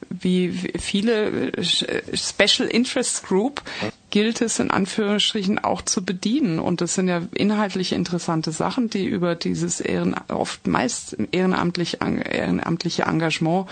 [0.09, 3.61] wie viele äh, Special Interest Group
[4.09, 6.59] gilt es in Anführungsstrichen auch zu bedienen.
[6.59, 13.03] Und das sind ja inhaltlich interessante Sachen, die über dieses Ehren, oft meist ehrenamtlich, ehrenamtliche
[13.03, 13.67] Engagement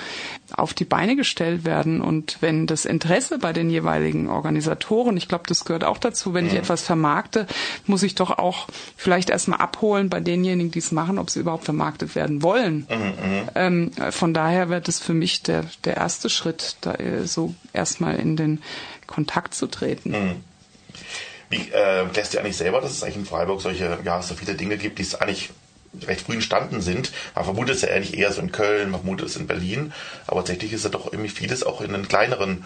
[0.51, 2.01] auf die Beine gestellt werden.
[2.01, 6.47] Und wenn das Interesse bei den jeweiligen Organisatoren, ich glaube, das gehört auch dazu, wenn
[6.47, 7.47] ich etwas vermarkte,
[7.85, 8.67] muss ich doch auch
[8.97, 12.87] vielleicht erstmal abholen bei denjenigen, die es machen, ob sie überhaupt vermarktet werden wollen.
[13.55, 18.17] Ähm, von daher wird es für mich der, der erste Schritt, da äh, so erstmal
[18.17, 18.61] in den
[19.07, 20.43] Kontakt zu treten.
[21.49, 24.55] Wie äh, lässt ihr eigentlich selber, dass es eigentlich in Freiburg solche, ja, so viele
[24.55, 25.51] Dinge gibt, die es eigentlich
[26.07, 27.11] recht früh entstanden sind.
[27.35, 29.93] Man vermutet es ja eigentlich eher so in Köln, man vermutet es in Berlin,
[30.27, 32.65] aber tatsächlich ist ja doch irgendwie vieles auch in den kleineren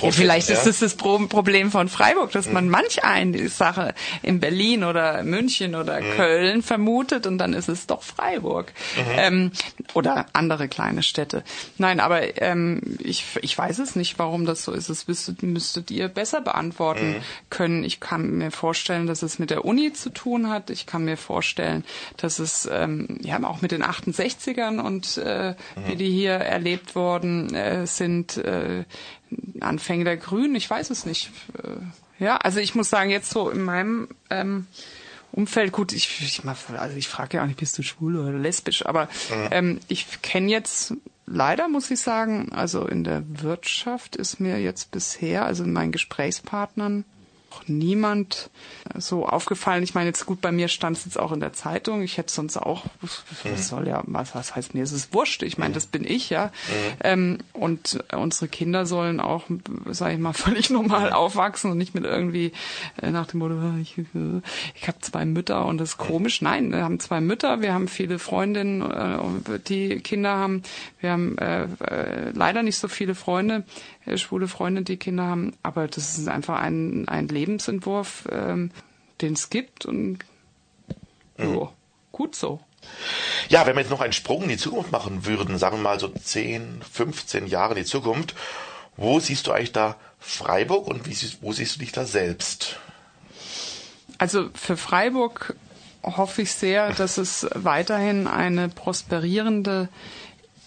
[0.00, 0.54] Ja, vielleicht ja.
[0.54, 5.22] ist es das Pro- Problem von Freiburg, dass man manch eine Sache in Berlin oder
[5.22, 8.72] München oder Köln vermutet und dann ist es doch Freiburg
[9.16, 9.52] ähm,
[9.94, 11.42] oder andere kleine Städte.
[11.78, 14.88] Nein, aber ähm, ich, ich weiß es nicht, warum das so ist.
[14.88, 17.16] Das müsstet, müsstet ihr besser beantworten
[17.50, 17.84] können.
[17.84, 20.70] Ich kann mir vorstellen, dass es mit der Uni zu tun hat.
[20.70, 21.84] Ich kann mir vorstellen,
[22.16, 25.54] dass es ähm, ja auch mit den 68ern und äh,
[25.86, 28.36] wie die hier erlebt worden äh, sind.
[28.36, 28.84] Äh,
[29.60, 31.30] Anfänge der Grünen, ich weiß es nicht.
[31.62, 34.66] Äh, Ja, also ich muss sagen, jetzt so in meinem ähm,
[35.32, 38.32] Umfeld, gut, ich, ich mach- also ich frage ja auch nicht, bist du schwul oder
[38.32, 39.08] lesbisch, aber
[39.50, 40.94] ähm, ich kenne jetzt
[41.26, 45.90] leider, muss ich sagen, also in der Wirtschaft ist mir jetzt bisher, also in meinen
[45.92, 47.04] Gesprächspartnern,
[47.52, 48.50] auch niemand
[48.96, 49.82] so aufgefallen.
[49.82, 52.02] Ich meine, jetzt gut, bei mir stand es jetzt auch in der Zeitung.
[52.02, 52.84] Ich hätte sonst auch,
[53.44, 55.42] das soll ja, was, was heißt mir, es ist wurscht.
[55.42, 56.50] Ich meine, das bin ich, ja.
[57.02, 59.44] Ähm, und unsere Kinder sollen auch,
[59.90, 62.52] sage ich mal, völlig normal aufwachsen und nicht mit irgendwie
[63.00, 64.04] äh, nach dem Motto, "Ah, ich, äh,
[64.74, 66.42] ich habe zwei Mütter und das ist komisch.
[66.42, 70.62] Nein, wir haben zwei Mütter, wir haben viele Freundinnen, äh, die Kinder haben.
[71.00, 73.64] Wir haben äh, äh, leider nicht so viele Freunde,
[74.01, 75.54] äh, schwule Freunde, die Kinder haben.
[75.62, 78.70] Aber das ist einfach ein, ein Lebensentwurf, ähm,
[79.20, 80.18] den es gibt und
[81.38, 81.72] jo,
[82.10, 82.60] gut so.
[83.48, 86.00] Ja, wenn wir jetzt noch einen Sprung in die Zukunft machen würden, sagen wir mal
[86.00, 88.34] so 10, 15 Jahre in die Zukunft,
[88.96, 92.78] wo siehst du eigentlich da Freiburg und wie, wo siehst du dich da selbst?
[94.18, 95.56] Also für Freiburg
[96.02, 99.88] hoffe ich sehr, dass es weiterhin eine prosperierende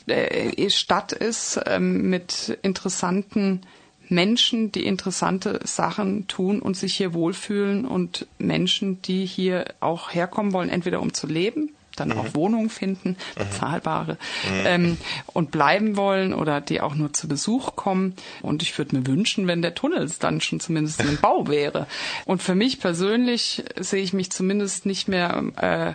[0.07, 3.61] äh, Stadt ist ähm, mit interessanten
[4.09, 10.53] Menschen, die interessante Sachen tun und sich hier wohlfühlen und Menschen, die hier auch herkommen
[10.53, 14.17] wollen, entweder um zu leben, dann auch Wohnungen finden, bezahlbare,
[14.65, 14.97] ähm,
[15.27, 18.15] und bleiben wollen oder die auch nur zu Besuch kommen.
[18.41, 21.87] Und ich würde mir wünschen, wenn der Tunnel dann schon zumindest im Bau wäre.
[22.25, 25.93] Und für mich persönlich sehe ich mich zumindest nicht mehr äh,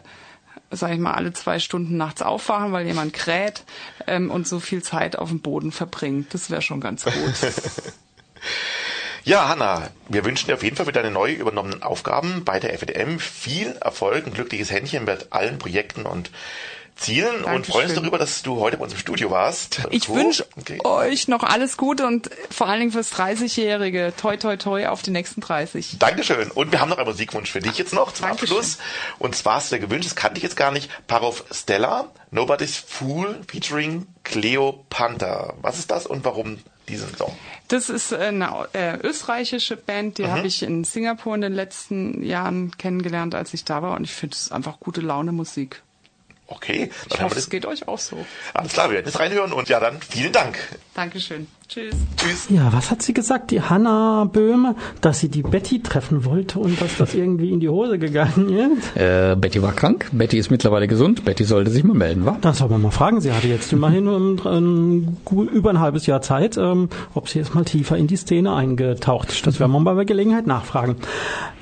[0.71, 3.65] sag ich mal, alle zwei Stunden nachts aufwachen, weil jemand kräht
[4.07, 6.33] ähm, und so viel Zeit auf dem Boden verbringt.
[6.33, 7.15] Das wäre schon ganz gut.
[9.23, 12.73] Ja, Hanna, wir wünschen dir auf jeden Fall für deine neu übernommenen Aufgaben bei der
[12.73, 16.31] FDM viel Erfolg, ein glückliches Händchen mit allen Projekten und
[17.01, 17.73] Zielen und Dankeschön.
[17.73, 19.81] freuen uns darüber, dass du heute bei uns im Studio warst.
[19.91, 20.17] Ich Cool.
[20.21, 20.79] wünsche Okay.
[20.85, 24.13] euch noch alles Gute und vor allen Dingen fürs 30-Jährige.
[24.21, 25.97] Toi, toi, toi auf die nächsten 30.
[25.99, 26.51] Dankeschön.
[26.51, 28.57] Und wir haben noch einen Musikwunsch für dich jetzt noch zum Dankeschön.
[28.59, 28.79] Abschluss.
[29.19, 32.77] Und zwar hast du dir gewünscht, das kannte ich jetzt gar nicht, Parov Stella, Nobody's
[32.77, 35.55] Fool featuring Cleo Panther.
[35.63, 37.35] Was ist das und warum diesen Song?
[37.69, 40.23] Das ist eine äh, österreichische Band, Mhm.
[40.25, 43.97] die habe ich in Singapur in den letzten Jahren kennengelernt, als ich da war.
[43.97, 45.83] Und ich finde es einfach gute Laune Musik.
[46.51, 47.49] Okay, Ich dann hoffe, das.
[47.49, 48.27] geht euch auch so.
[48.55, 50.59] Alles klar, wir werden jetzt reinhören und ja dann vielen Dank.
[50.95, 51.47] Dankeschön.
[51.73, 51.95] Tschüss.
[52.17, 52.49] Tschüss.
[52.51, 56.81] Ja, was hat sie gesagt, die Hanna Böhme, dass sie die Betty treffen wollte und
[56.81, 58.97] dass das irgendwie in die Hose gegangen ist?
[58.97, 62.37] Äh, Betty war krank, Betty ist mittlerweile gesund, Betty sollte sich mal melden, wa?
[62.41, 63.21] Das soll man mal fragen.
[63.21, 67.39] Sie hatte jetzt immerhin um, um, gu- über ein halbes Jahr Zeit, ähm, ob sie
[67.39, 69.47] jetzt mal tiefer in die Szene eingetaucht ist.
[69.47, 70.97] Das werden wir mal bei Gelegenheit nachfragen.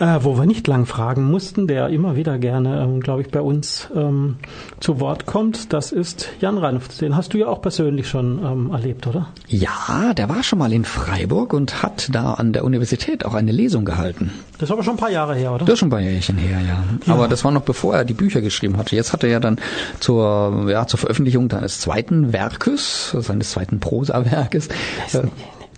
[0.00, 3.42] Äh, wo wir nicht lang fragen mussten, der immer wieder gerne, ähm, glaube ich, bei
[3.42, 4.36] uns ähm,
[4.80, 6.98] zu Wort kommt, das ist Jan Ranft.
[7.02, 9.28] Den hast du ja auch persönlich schon ähm, erlebt, oder?
[9.48, 13.53] Ja, der war schon mal in Freiburg und hat da an der Universität auch eine
[13.53, 14.32] Lesung gehalten.
[14.59, 15.64] Das ist aber schon ein paar Jahre her, oder?
[15.64, 17.12] Das ist schon ein paar Jährchen her, ja.
[17.12, 18.96] Aber das war noch bevor er die Bücher geschrieben hatte.
[18.96, 19.59] Jetzt hat er ja dann
[20.01, 24.68] zur, ja, zur Veröffentlichung seines zweiten Werkes, seines zweiten Prosawerkes,
[25.12, 25.22] äh,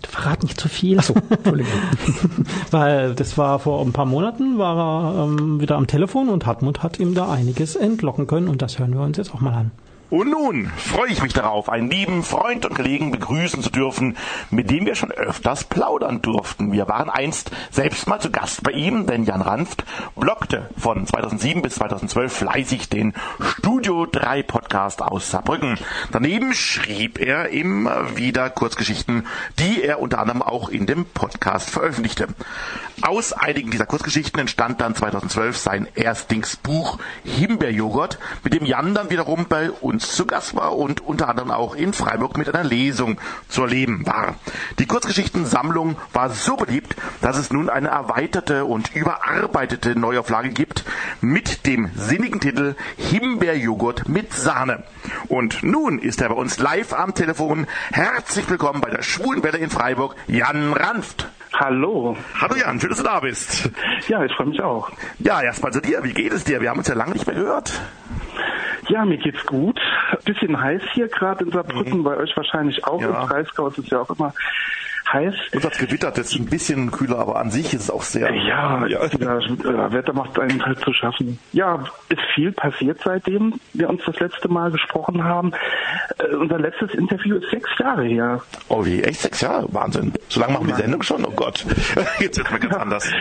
[0.07, 0.99] Verrat nicht zu viel.
[0.99, 1.71] Achso, Entschuldigung.
[2.71, 6.83] Weil das war vor ein paar Monaten, war er ähm, wieder am Telefon und Hartmut
[6.83, 9.71] hat ihm da einiges entlocken können und das hören wir uns jetzt auch mal an.
[10.11, 14.17] Und nun freue ich mich darauf, einen lieben Freund und Kollegen begrüßen zu dürfen,
[14.49, 16.73] mit dem wir schon öfters plaudern durften.
[16.73, 19.85] Wir waren einst selbst mal zu Gast bei ihm, denn Jan Ranft
[20.17, 25.77] blockte von 2007 bis 2012 fleißig den Studio 3 Podcast aus Saarbrücken.
[26.11, 29.25] Daneben schrieb er immer wieder Kurzgeschichten,
[29.59, 32.27] die er unter anderem auch in dem Podcast veröffentlichte.
[33.01, 39.45] Aus einigen dieser Kurzgeschichten entstand dann 2012 sein Erstlingsbuch Himbeerjoghurt, mit dem Jan dann wiederum
[39.47, 43.63] bei uns zu Gast war und unter anderem auch in Freiburg mit einer Lesung zu
[43.63, 44.35] erleben war.
[44.79, 50.83] Die Kurzgeschichtensammlung war so beliebt, dass es nun eine erweiterte und überarbeitete Neuauflage gibt
[51.21, 54.83] mit dem sinnigen Titel Himbeerjoghurt mit Sahne.
[55.27, 57.67] Und nun ist er bei uns live am Telefon.
[57.91, 61.29] Herzlich willkommen bei der Schwulenwelle in Freiburg, Jan Ranft.
[61.53, 62.15] Hallo.
[62.39, 63.69] Hallo Jan, schön, dass du da bist.
[64.07, 64.89] Ja, ich freue mich auch.
[65.19, 66.03] Ja, erstmal zu dir.
[66.03, 66.61] Wie geht es dir?
[66.61, 67.81] Wir haben uns ja lange nicht mehr gehört.
[68.87, 69.79] Ja, mir geht's gut.
[70.25, 73.01] Bisschen heiß hier gerade in Saarbrücken, bei euch wahrscheinlich auch.
[73.01, 73.21] Ja.
[73.21, 74.33] Im Breisgau ist es ja auch immer
[75.11, 75.35] heiß.
[75.53, 78.33] Uns hat's gewittert, jetzt ein bisschen kühler, aber an sich ist es auch sehr.
[78.33, 78.99] Ja, ja.
[79.07, 79.43] das
[79.93, 81.39] Wetter macht einen halt zu schaffen.
[81.53, 85.51] Ja, ist viel passiert seitdem wir uns das letzte Mal gesprochen haben.
[86.17, 88.41] Äh, unser letztes Interview ist sechs Jahre her.
[88.69, 89.67] Oh wie, echt sechs Jahre?
[89.73, 90.13] Wahnsinn.
[90.29, 91.25] So lange machen wir die Sendung schon?
[91.25, 91.65] Oh Gott.
[92.19, 93.11] Jetzt wird mir ganz anders.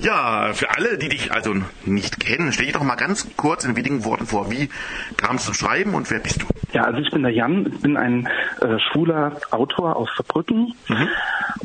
[0.00, 1.54] Ja, für alle, die dich also
[1.84, 4.50] nicht kennen, stell dich doch mal ganz kurz in wenigen Worten vor.
[4.50, 4.68] Wie
[5.16, 6.46] kam es zum Schreiben und wer bist du?
[6.72, 8.28] Ja, also ich bin der Jan, ich bin ein
[8.60, 10.55] äh, schwuler Autor aus Saarbrücken.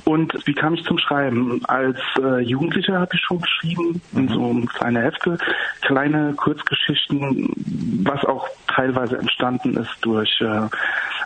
[0.06, 1.62] Und wie kam ich zum Schreiben?
[1.66, 5.38] Als äh, Jugendlicher habe ich schon geschrieben, in so kleine Hefte,
[5.82, 7.50] kleine Kurzgeschichten,
[8.04, 10.68] was auch teilweise entstanden ist durch äh,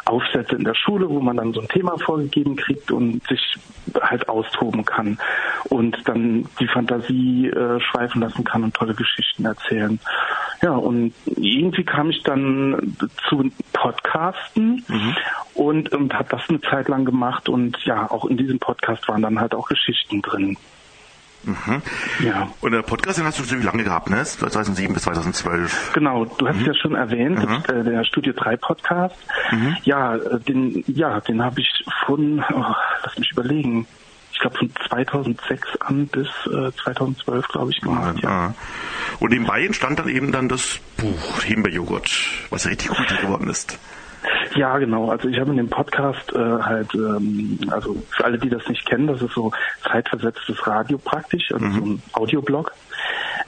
[0.05, 3.55] Aufsätze in der Schule, wo man dann so ein Thema vorgegeben kriegt und sich
[4.01, 5.17] halt austoben kann
[5.69, 9.99] und dann die Fantasie äh, schweifen lassen kann und tolle Geschichten erzählen.
[10.61, 12.95] Ja, und irgendwie kam ich dann
[13.27, 14.83] zu Podcasten
[15.53, 19.21] und, und habe das eine Zeit lang gemacht und ja, auch in diesem Podcast waren
[19.21, 20.57] dann halt auch Geschichten drin.
[22.19, 22.49] Ja.
[22.59, 24.25] Und der Podcast, den hast du ziemlich lange gehabt, ne?
[24.25, 25.93] 2007 bis 2012.
[25.93, 27.39] Genau, du hast es ja schon erwähnt,
[27.69, 29.15] äh, der Studio 3 Podcast.
[29.83, 33.87] Ja, äh, den, ja, den habe ich von, oh, lass mich überlegen,
[34.33, 38.17] ich glaube von 2006 an bis äh, 2012, glaube ich, gemacht.
[38.21, 38.47] Ja.
[38.47, 38.53] Ja.
[39.19, 42.09] Und nebenbei entstand dann eben dann das Buch Himbeerjoghurt,
[42.49, 43.79] was richtig gut geworden ist.
[44.55, 45.09] Ja, genau.
[45.09, 48.85] Also ich habe in dem Podcast äh, halt, ähm, also für alle, die das nicht
[48.85, 49.51] kennen, das ist so
[49.83, 52.71] zeitversetztes Radio praktisch, also so ein Audioblog.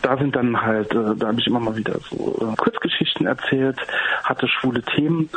[0.01, 3.77] Da sind dann halt, äh, da habe ich immer mal wieder so äh, Kurzgeschichten erzählt,
[4.23, 5.29] hatte schwule Themen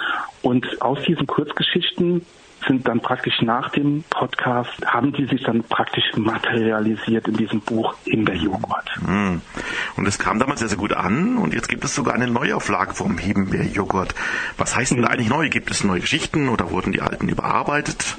[0.42, 2.26] und aus diesen Kurzgeschichten
[2.66, 7.94] sind dann praktisch nach dem Podcast, haben die sich dann praktisch materialisiert in diesem Buch
[8.04, 8.96] Himbeerjoghurt.
[9.06, 9.40] Hm.
[9.96, 12.94] Und es kam damals sehr, sehr gut an und jetzt gibt es sogar eine Neuauflage
[12.94, 14.14] vom Himbeerjoghurt.
[14.58, 15.48] Was heißt denn da eigentlich neu?
[15.48, 18.16] Gibt es neue Geschichten oder wurden die alten überarbeitet?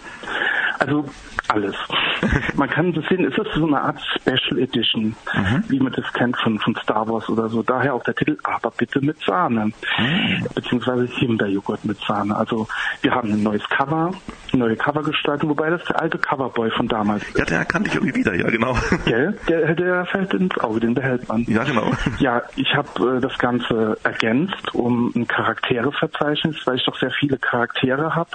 [0.79, 1.05] Also
[1.52, 1.76] alles.
[2.56, 5.64] Man kann das sehen, es ist so eine Art Special Edition, Mhm.
[5.70, 7.64] wie man das kennt von, von Star Wars oder so.
[7.64, 9.66] Daher auch der Titel, aber bitte mit Sahne.
[9.66, 10.45] Mhm.
[10.54, 12.36] Beziehungsweise Himbeerjoghurt mit Sahne.
[12.36, 12.68] Also
[13.02, 14.12] wir haben ein neues Cover,
[14.54, 18.16] eine neue Covergestaltung, wobei das der alte Coverboy von damals Ja, der kannte ich irgendwie
[18.16, 18.76] wieder, ja genau.
[19.06, 19.38] Gell?
[19.47, 21.43] Der, der fällt ins Auge, den behält man.
[21.43, 21.91] Ja, genau.
[22.20, 27.38] Ja, ich habe äh, das Ganze ergänzt um ein Charaktereverzeichnis, weil ich doch sehr viele
[27.38, 28.30] Charaktere habe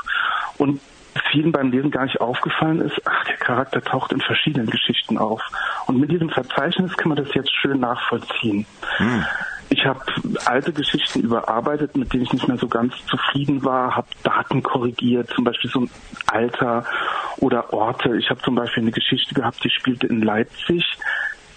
[0.59, 0.81] und
[1.31, 5.43] vielen beim Lesen gar nicht aufgefallen ist, ach, der Charakter taucht in verschiedenen Geschichten auf.
[5.87, 8.67] Und mit diesem Verzeichnis kann man das jetzt schön nachvollziehen.
[9.69, 10.01] Ich habe
[10.45, 15.29] alte Geschichten überarbeitet, mit denen ich nicht mehr so ganz zufrieden war, habe Daten korrigiert,
[15.31, 15.91] zum Beispiel so ein
[16.27, 16.85] Alter
[17.39, 18.17] oder Orte.
[18.17, 20.85] Ich habe zum Beispiel eine Geschichte gehabt, die spielte in Leipzig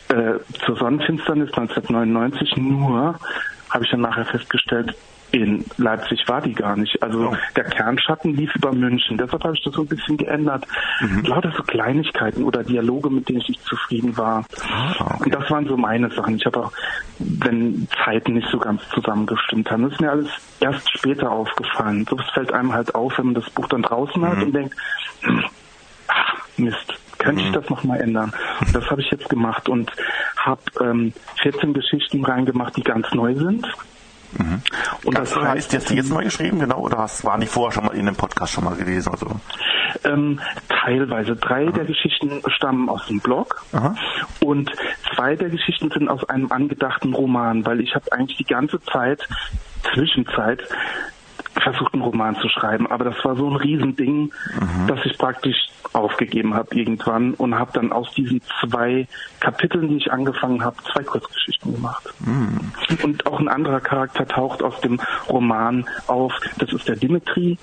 [0.09, 2.57] äh, zur Sonnenfinsternis 1999.
[2.57, 3.19] Nur
[3.69, 4.95] habe ich dann nachher festgestellt,
[5.31, 7.01] in Leipzig war die gar nicht.
[7.03, 9.17] Also der Kernschatten lief über München.
[9.17, 10.65] Deshalb habe ich das so ein bisschen geändert.
[11.23, 14.45] Lauter so Kleinigkeiten oder Dialoge, mit denen ich nicht zufrieden war.
[15.19, 16.35] Und das waren so meine Sachen.
[16.35, 16.71] Ich habe auch,
[17.19, 22.05] wenn Zeiten nicht so ganz zusammengestimmt haben, das ist mir alles erst später aufgefallen.
[22.09, 24.75] So fällt einem halt auf, wenn man das Buch dann draußen hat und denkt,
[26.07, 28.33] ach, Mist, könnte ich das nochmal ändern?
[28.61, 29.91] Und das habe ich jetzt gemacht und
[30.37, 33.67] habe ähm, 14 Geschichten reingemacht, die ganz neu sind.
[35.03, 37.95] Und Das heißt, jetzt, jetzt neu geschrieben, genau, oder hast, waren die vorher schon mal
[37.95, 39.11] in dem Podcast schon mal gewesen?
[39.11, 39.27] Also,
[40.03, 41.35] Ähm, teilweise.
[41.35, 43.63] Drei der Geschichten stammen aus dem Blog
[44.39, 44.71] und
[45.15, 49.27] zwei der Geschichten sind aus einem angedachten Roman, weil ich habe eigentlich die ganze Zeit,
[49.93, 50.61] Zwischenzeit,
[51.61, 52.87] versucht, einen Roman zu schreiben.
[52.87, 54.31] Aber das war so ein Riesending,
[54.87, 55.57] dass ich praktisch
[55.93, 59.07] aufgegeben habe irgendwann und habe dann aus diesen zwei
[59.39, 62.13] Kapiteln, die ich angefangen habe, zwei Kurzgeschichten gemacht.
[63.03, 66.33] Und auch ein anderer Charakter taucht aus dem Roman auf.
[66.57, 67.57] Das ist der Dimitri.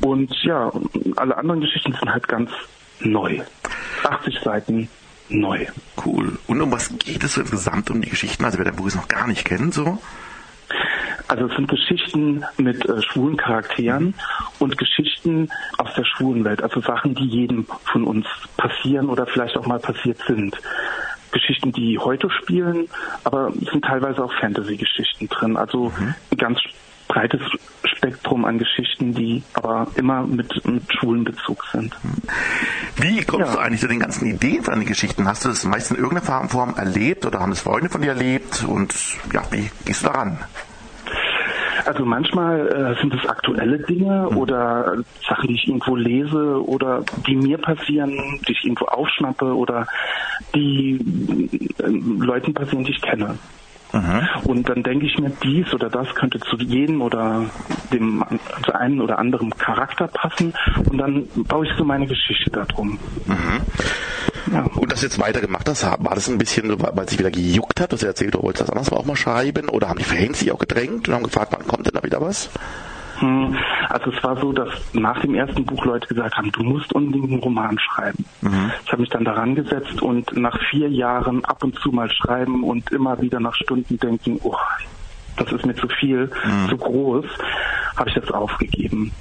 [0.00, 0.70] Und ja,
[1.16, 2.50] alle anderen Geschichten sind halt ganz
[3.00, 3.40] neu.
[4.04, 4.88] 80 Seiten
[5.28, 5.66] neu.
[6.04, 6.38] cool.
[6.46, 8.44] Und um was geht es so insgesamt um die Geschichten?
[8.44, 9.98] Also wer dein Buch jetzt noch gar nicht kennt, so?
[11.28, 14.14] Also es sind Geschichten mit äh, schwulen Charakteren
[14.58, 18.26] und Geschichten aus der schwulen Welt, also Sachen, die jedem von uns
[18.56, 20.56] passieren oder vielleicht auch mal passiert sind.
[21.30, 22.88] Geschichten, die heute spielen,
[23.24, 25.58] aber es sind teilweise auch Fantasy-Geschichten drin.
[25.58, 26.58] Also ein ganz
[27.08, 27.40] breites
[27.84, 31.94] Spektrum an Geschichten, die aber immer mit, mit schwulen Bezug sind.
[32.96, 35.26] Wie kommst du eigentlich zu den ganzen Ideen von den Geschichten?
[35.26, 38.64] Hast du das meist in irgendeiner Form erlebt oder haben es Freunde von dir erlebt?
[38.66, 38.94] Und
[39.32, 40.38] ja, wie gehst du daran?
[41.84, 47.04] Also manchmal äh, sind es aktuelle Dinge oder äh, Sachen, die ich irgendwo lese oder
[47.26, 49.86] die mir passieren, die ich irgendwo aufschnappe oder
[50.54, 50.98] die
[51.78, 53.38] äh, Leuten passieren, die ich kenne.
[54.44, 57.44] Und dann denke ich mir, dies oder das könnte zu jedem oder
[57.92, 58.24] dem
[58.64, 60.52] zu einem oder anderen Charakter passen
[60.90, 62.98] und dann baue ich so meine Geschichte darum.
[64.76, 67.92] Und das jetzt weitergemacht hast, war das ein bisschen, weil es sich wieder gejuckt hat,
[67.92, 69.68] dass du erzählt, du wolltest das anders auch mal schreiben?
[69.68, 72.20] Oder haben die Fans sich auch gedrängt und haben gefragt, wann kommt denn da wieder
[72.20, 72.50] was?
[73.88, 77.30] Also es war so, dass nach dem ersten Buch Leute gesagt haben, du musst unbedingt
[77.30, 78.24] einen Roman schreiben.
[78.84, 82.64] Ich habe mich dann daran gesetzt und nach vier Jahren ab und zu mal schreiben
[82.64, 84.56] und immer wieder nach Stunden denken, oh,
[85.36, 86.30] das ist mir zu viel,
[86.68, 87.24] zu groß,
[87.96, 89.12] habe ich das aufgegeben.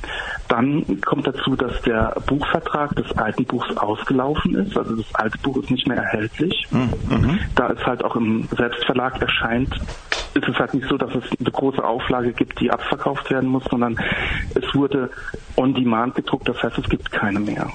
[0.47, 4.77] Dann kommt dazu, dass der Buchvertrag des alten Buchs ausgelaufen ist.
[4.77, 6.67] Also das alte Buch ist nicht mehr erhältlich.
[7.55, 9.79] Da es halt auch im Selbstverlag erscheint,
[10.37, 13.63] ist es halt nicht so, dass es eine große Auflage gibt, die abverkauft werden muss,
[13.69, 13.97] sondern
[14.55, 15.09] es wurde
[15.55, 17.67] on demand gedruckt, das heißt, es gibt keine mehr.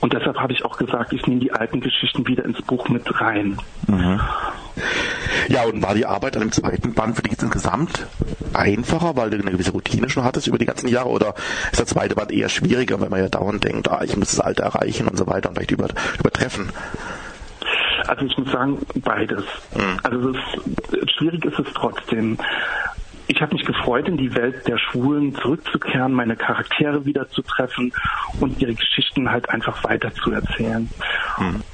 [0.00, 3.20] Und deshalb habe ich auch gesagt, ich nehme die alten Geschichten wieder ins Buch mit
[3.20, 3.58] rein.
[5.48, 8.06] Ja, und war die Arbeit an dem zweiten Band für dich jetzt insgesamt
[8.54, 11.08] einfacher, weil du eine gewisse Routine schon hattest über die ganzen Jahre?
[11.08, 11.34] Oder
[11.70, 14.40] ist der zweite Band eher schwieriger, wenn man ja dauernd denkt, ah, ich muss das
[14.40, 16.70] Alte erreichen und so weiter und vielleicht über, übertreffen?
[18.06, 19.44] Also ich muss sagen, beides.
[20.02, 22.38] Also es ist, schwierig ist es trotzdem.
[23.30, 27.92] Ich habe mich gefreut, in die Welt der Schwulen zurückzukehren, meine Charaktere wieder zu treffen
[28.40, 30.90] und ihre Geschichten halt einfach weiter zu erzählen.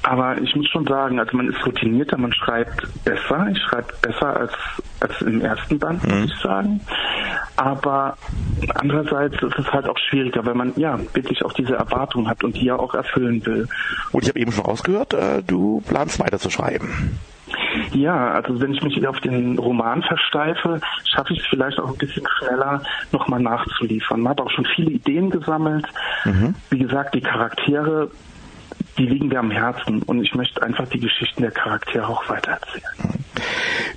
[0.03, 3.47] Aber ich muss schon sagen, also man ist routinierter, man schreibt besser.
[3.51, 4.53] Ich schreibe besser als,
[4.99, 6.79] als im ersten Band, muss ich sagen.
[7.55, 8.15] Aber
[8.75, 12.55] andererseits ist es halt auch schwieriger, weil man ja wirklich auch diese Erwartung hat und
[12.55, 13.67] die ja auch erfüllen will.
[14.11, 17.17] Und ich habe eben schon rausgehört, äh, du planst weiter zu schreiben.
[17.93, 21.97] Ja, also wenn ich mich auf den Roman versteife, schaffe ich es vielleicht auch ein
[21.97, 24.21] bisschen schneller, nochmal nachzuliefern.
[24.21, 25.85] Man hat auch schon viele Ideen gesammelt.
[26.69, 28.09] Wie gesagt, die Charaktere,
[28.97, 32.83] die liegen mir am Herzen und ich möchte einfach die Geschichten der Charaktere auch weitererzählen.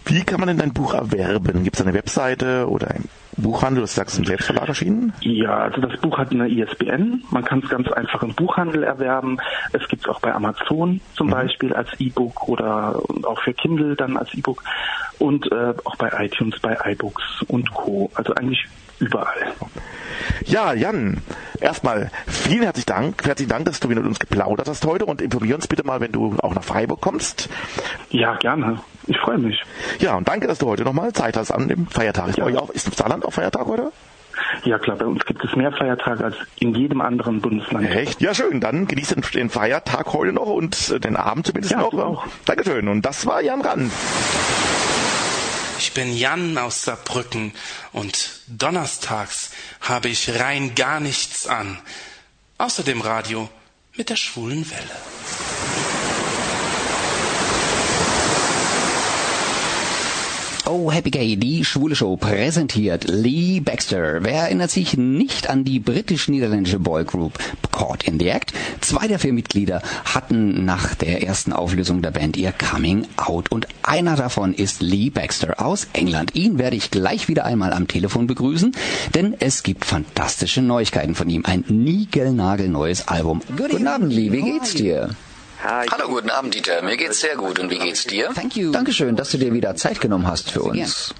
[0.05, 1.65] Wie kann man denn dein Buch erwerben?
[1.65, 3.83] Gibt es eine Webseite oder ein Buchhandel?
[3.83, 5.13] Du sagst, im Selbstverlag erschienen?
[5.21, 7.25] Ja, also das Buch hat eine ISBN.
[7.31, 9.39] Man kann es ganz einfach im Buchhandel erwerben.
[9.73, 14.17] Es gibt es auch bei Amazon zum Beispiel als E-Book oder auch für Kindle dann
[14.17, 14.63] als E-Book
[15.19, 18.11] und äh, auch bei iTunes, bei iBooks und Co.
[18.15, 18.67] Also eigentlich
[18.99, 19.53] überall.
[20.45, 21.19] Ja, Jan,
[21.61, 25.21] erstmal vielen herzlichen Dank, herzlichen Dank, dass du wieder mit uns geplaudert hast heute und
[25.23, 27.49] informier uns bitte mal, wenn du auch nach Freiburg kommst.
[28.11, 28.81] Ja, gerne.
[29.07, 29.63] Ich freue mich.
[29.99, 32.29] Ja, und danke, dass du heute nochmal Zeit hast an dem Feiertag.
[32.29, 33.93] Ist, euch auch, ist im Saarland auch Feiertag heute?
[34.65, 37.91] Ja klar, bei uns gibt es mehr Feiertage als in jedem anderen Bundesland.
[37.91, 38.21] Echt?
[38.21, 38.61] Ja, schön.
[38.61, 41.91] Dann genießt den, den Feiertag heute noch und den Abend zumindest Ja, noch.
[41.91, 42.27] du auch.
[42.47, 42.89] Dankeschön.
[42.89, 43.93] Und das war Jan Rand.
[45.79, 47.53] Ich bin Jan aus Saarbrücken
[47.93, 51.79] und donnerstags habe ich rein gar nichts an.
[52.59, 53.49] Außer dem Radio
[53.97, 55.60] mit der schwulen Welle.
[60.73, 64.23] Oh, Happy Gay, die schwule Show präsentiert Lee Baxter.
[64.23, 67.41] Wer erinnert sich nicht an die britisch-niederländische Boygroup
[67.73, 68.53] Caught in the Act?
[68.81, 73.67] Zwei der vier Mitglieder hatten nach der ersten Auflösung der Band ihr Coming Out und
[73.83, 76.37] einer davon ist Lee Baxter aus England.
[76.37, 78.71] Ihn werde ich gleich wieder einmal am Telefon begrüßen,
[79.17, 81.45] denn es gibt fantastische Neuigkeiten von ihm.
[81.47, 83.41] Ein niegelnagelneues Album.
[83.57, 85.11] Guten Abend, Lee, wie geht's dir?
[85.63, 86.81] Hallo, guten Abend, Dieter.
[86.83, 87.59] Mir geht's sehr gut.
[87.59, 88.31] Und wie geht's dir?
[88.73, 91.15] Dankeschön, dass du dir wieder Zeit genommen hast für uns.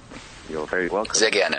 [1.13, 1.57] Sehr gerne.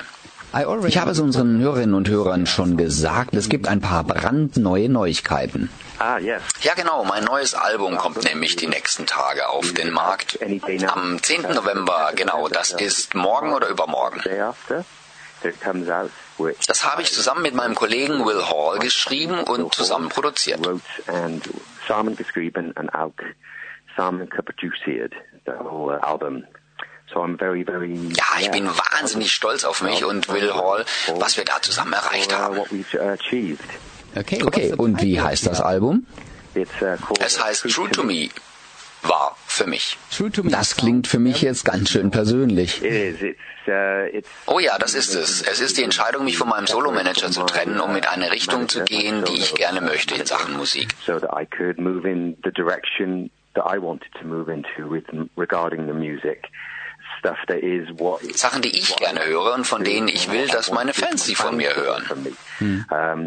[0.86, 5.70] Ich habe es unseren Hörerinnen und Hörern schon gesagt, es gibt ein paar brandneue Neuigkeiten.
[6.00, 7.04] Ja, genau.
[7.04, 10.38] Mein neues Album kommt nämlich die nächsten Tage auf den Markt.
[10.88, 11.42] Am 10.
[11.54, 12.48] November, genau.
[12.48, 14.20] Das ist morgen oder übermorgen.
[16.66, 20.60] Das habe ich zusammen mit meinem Kollegen Will Hall geschrieben und zusammen produziert.
[21.88, 23.12] And samengeschrieben and auch
[23.96, 25.12] samengeproduceerd,
[25.46, 26.44] the whole uh, album.
[27.12, 30.84] So I'm very, very Ja, ich bin wahnsinnig stolz auf mich und Will Hall,
[31.18, 32.56] was wir da zusammen erreicht haben.
[32.56, 33.64] what we've uh, achieved.
[34.16, 34.72] Okay, okay.
[34.72, 36.06] Und wie heißt das Album?
[36.54, 38.28] It's uh, called Es heißt True to Me.
[39.02, 39.98] War für mich.
[40.50, 42.82] Das klingt für mich jetzt ganz schön persönlich.
[42.82, 43.22] It is.
[43.22, 45.42] It's uh, it's Oh ja, das ist es.
[45.42, 48.84] Es ist die Entscheidung, mich von meinem Solo-Manager zu trennen, um in eine Richtung zu
[48.84, 50.94] gehen, die ich gerne möchte in Sachen Musik.
[58.34, 61.56] Sachen, die ich gerne höre und von denen ich will, dass meine Fans sie von
[61.56, 62.04] mir hören.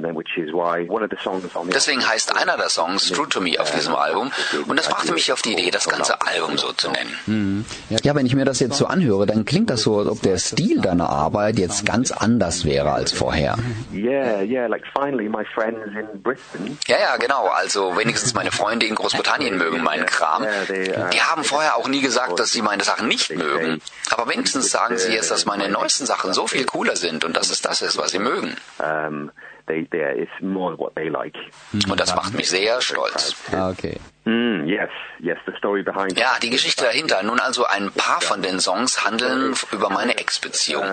[0.02, 3.10] then which is why one of the songs on the Deswegen heißt einer der Songs
[3.10, 4.32] True to Me auf diesem Album
[4.68, 7.66] und das brachte mich auf die Idee, das ganze Album so zu nennen.
[7.90, 10.38] Ja, wenn ich mir das jetzt so anhöre, dann klingt das so, als ob der
[10.38, 13.58] Stil deiner Arbeit jetzt ganz anders wäre als vorher.
[13.94, 17.48] Yeah, yeah, like finally my friends in Brisbane Ja, ja, genau.
[17.48, 20.46] Also wenigstens meine Freunde in Großbritannien mögen meinen Kram.
[20.70, 23.82] Die haben vorher auch nie gesagt, dass sie meine Sachen nicht mögen.
[24.12, 27.50] Aber wenigstens sagen sie jetzt, dass meine neuesten Sachen so viel cooler sind und dass
[27.50, 28.56] es das ist, was sie mögen.
[28.80, 29.32] um,
[29.68, 31.36] they, they, it's more what they like.
[31.74, 33.36] Und das macht mich sehr stolz.
[33.52, 34.00] Ah, okay.
[34.26, 37.22] Mm, yes, yes, the story behind Ja, die Geschichte dahinter.
[37.24, 40.86] Nun also ein paar von den Songs handeln über meine Ex-Beziehung.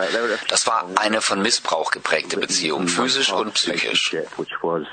[0.49, 4.15] Das war eine von Missbrauch geprägte Beziehung, physisch und psychisch.
[4.37, 4.87] which was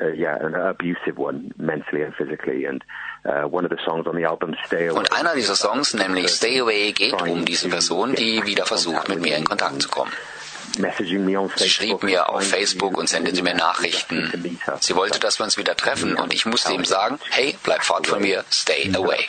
[0.00, 2.66] uh, yeah, an abusive one, mentally and physically.
[2.66, 2.84] And
[3.24, 4.98] one of the songs on the album, Stay Away.
[4.98, 9.20] Und einer dieser Songs, nämlich Stay Away, geht um diese Person, die wieder versucht, mit
[9.20, 10.12] mir in Kontakt zu kommen.
[11.56, 14.58] Sie schrieb mir auf Facebook und sendete mir Nachrichten.
[14.80, 18.06] Sie wollte, dass wir uns wieder treffen und ich musste ihm sagen, hey, bleib fort
[18.06, 19.28] von mir, stay away.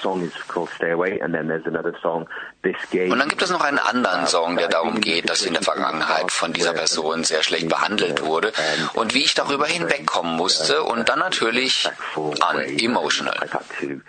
[3.11, 5.61] Und dann gibt es noch einen anderen Song, der darum geht, dass ich in der
[5.61, 8.53] Vergangenheit von dieser Person sehr schlecht behandelt wurde
[8.93, 11.87] und wie ich darüber hinwegkommen musste und dann natürlich
[13.55, 14.01] had to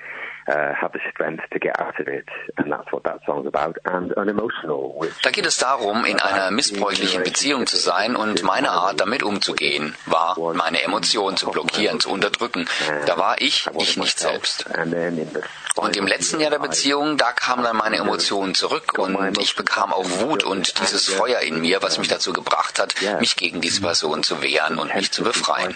[0.49, 2.27] uh, have the strength to get out of it,
[2.57, 3.77] and that's what that song's about.
[3.85, 8.71] And unemotional, which Da geht es darum, in einer missbräuchlichen Beziehung zu sein und meine
[8.71, 12.69] Art damit umzugehen, war, meine Emotionen zu blockieren, zu unterdrücken.
[13.07, 14.67] Da war ich, ich nicht selbst.
[14.77, 15.43] and then in the
[15.77, 19.93] Und im letzten Jahr der Beziehung, da kamen dann meine Emotionen zurück und ich bekam
[19.93, 23.83] auch Wut und dieses Feuer in mir, was mich dazu gebracht hat, mich gegen diese
[23.83, 25.75] Person zu wehren und mich zu befreien.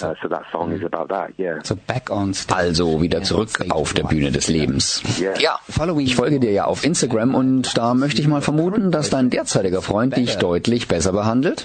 [0.00, 1.58] Uh, so that song is about that, yeah.
[1.64, 5.02] So back on Also wieder zurück auf der Bühne des Lebens.
[5.18, 5.58] Ja,
[5.98, 9.82] Ich folge dir ja auf Instagram und da möchte ich mal vermuten, dass dein derzeitiger
[9.82, 11.64] Freund dich deutlich besser behandelt.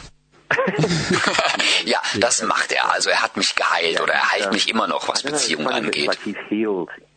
[1.85, 2.91] ja, das macht er.
[2.91, 6.17] Also er hat mich geheilt oder er heilt mich immer noch, was Beziehungen angeht.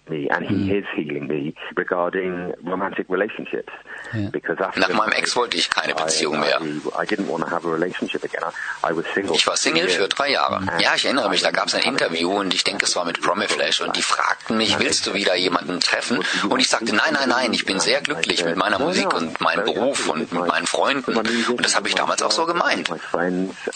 [0.08, 3.72] Me and he is healing me regarding romantic relationships.
[4.30, 6.60] Because after Nach meinem Ex wollte ich keine Beziehung mehr.
[6.60, 8.42] I, I didn't want to have a relationship again.
[8.44, 9.34] I, I was single.
[9.34, 10.64] Ich war Single für drei Jahre.
[10.78, 13.20] Ja, ich erinnere mich, da gab es ein Interview und ich denke, es war mit
[13.20, 16.22] Promiflash und die fragten mich, willst du wieder jemanden treffen?
[16.48, 19.64] Und ich sagte, nein, nein, nein, ich bin sehr glücklich mit meiner Musik und meinem
[19.64, 21.16] Beruf und mit meinen Freunden.
[21.16, 22.88] Und das habe ich damals auch so gemeint.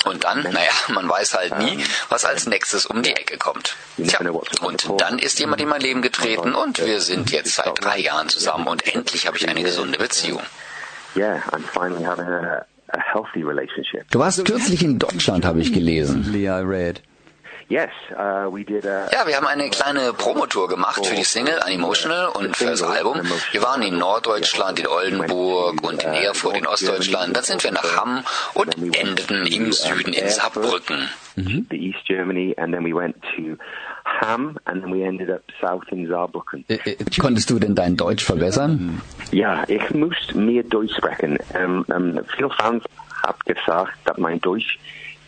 [0.04, 3.74] Und dann, naja, man weiß halt nie, was als nächstes um die Ecke kommt.
[3.96, 4.20] Tja,
[4.60, 6.19] und dann ist jemand in mein Leben getreten
[6.54, 10.42] und wir sind jetzt seit drei Jahren zusammen und endlich habe ich eine gesunde Beziehung.
[11.16, 14.08] Yeah, I'm finally having a, a healthy relationship.
[14.10, 16.24] Du warst kürzlich in Deutschland, habe ich gelesen.
[17.70, 17.86] Ja,
[19.26, 23.20] wir haben eine kleine Promotour gemacht für die Single Unemotional und für das Album.
[23.52, 27.36] Wir waren in Norddeutschland, in Oldenburg und in Erfurt in Ostdeutschland.
[27.36, 31.08] Dann sind wir nach Hamm und endeten im Süden in Saarbrücken.
[31.36, 33.56] the East Germany, and then we went to
[34.04, 36.64] Ham, and then we ended up south in Saarbrücken.
[37.20, 39.00] Konntest du denn dein Deutsch verbessern?
[39.30, 41.38] Ja, ich muss mehr Deutsch sprechen.
[41.54, 42.84] Ähm, ähm, viele Fans
[43.22, 44.78] haben gesagt, dass mein Deutsch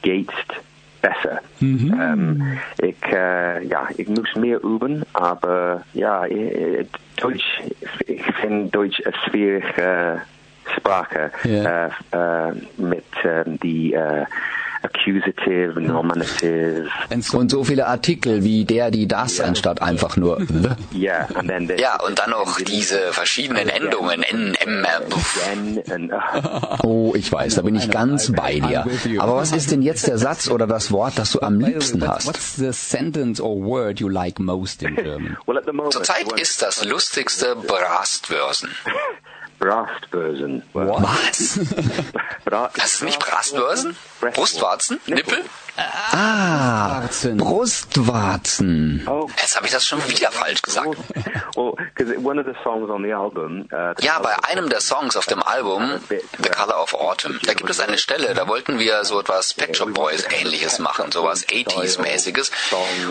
[0.02, 0.28] geht
[1.02, 1.40] besser.
[1.60, 6.86] Ähm, ich, äh, ja, ich muss mehr üben, aber ja, äh,
[7.16, 7.60] Deutsch,
[8.06, 10.22] ich finde Deutsch eine schwierige
[10.76, 11.86] Sprache Ja.
[11.86, 14.24] äh, äh, mit ähm, die äh,
[14.82, 16.88] Accusative, Nominative.
[17.32, 20.70] Und so viele Artikel wie der, die, das, anstatt einfach nur the.
[20.98, 24.86] Yeah, and then the, Ja, und dann noch diese verschiedenen Endungen, N, M,
[26.10, 28.84] uh, Oh, ich weiß, da bin ich ganz bei dir.
[29.18, 32.26] Aber was ist denn jetzt der Satz oder das Wort, das du am liebsten hast?
[32.26, 35.36] What's the sentence or word you like most in German?
[35.46, 37.56] well, at the moment, Zurzeit ist das lustigste
[39.62, 40.64] Brastbörsen.
[40.72, 41.60] Was?
[42.44, 43.96] Bra Das ist nicht Brastbörsen?
[44.34, 45.00] Brustwarzen?
[45.06, 45.44] Nippel?
[45.76, 47.08] Ah,
[47.38, 49.06] Brustwarzen.
[49.08, 50.96] Oh, Jetzt habe ich das schon wieder falsch gesagt.
[51.56, 53.62] well, because one of the songs on the album.
[53.72, 57.54] Uh, the Ja, bei einem der Songs auf dem Album, The Color of Autumn, da
[57.54, 61.46] gibt es eine Stelle, da wollten wir so etwas Pet Shop Boys ähnliches machen, sowas
[61.46, 62.50] 80s-mäßiges.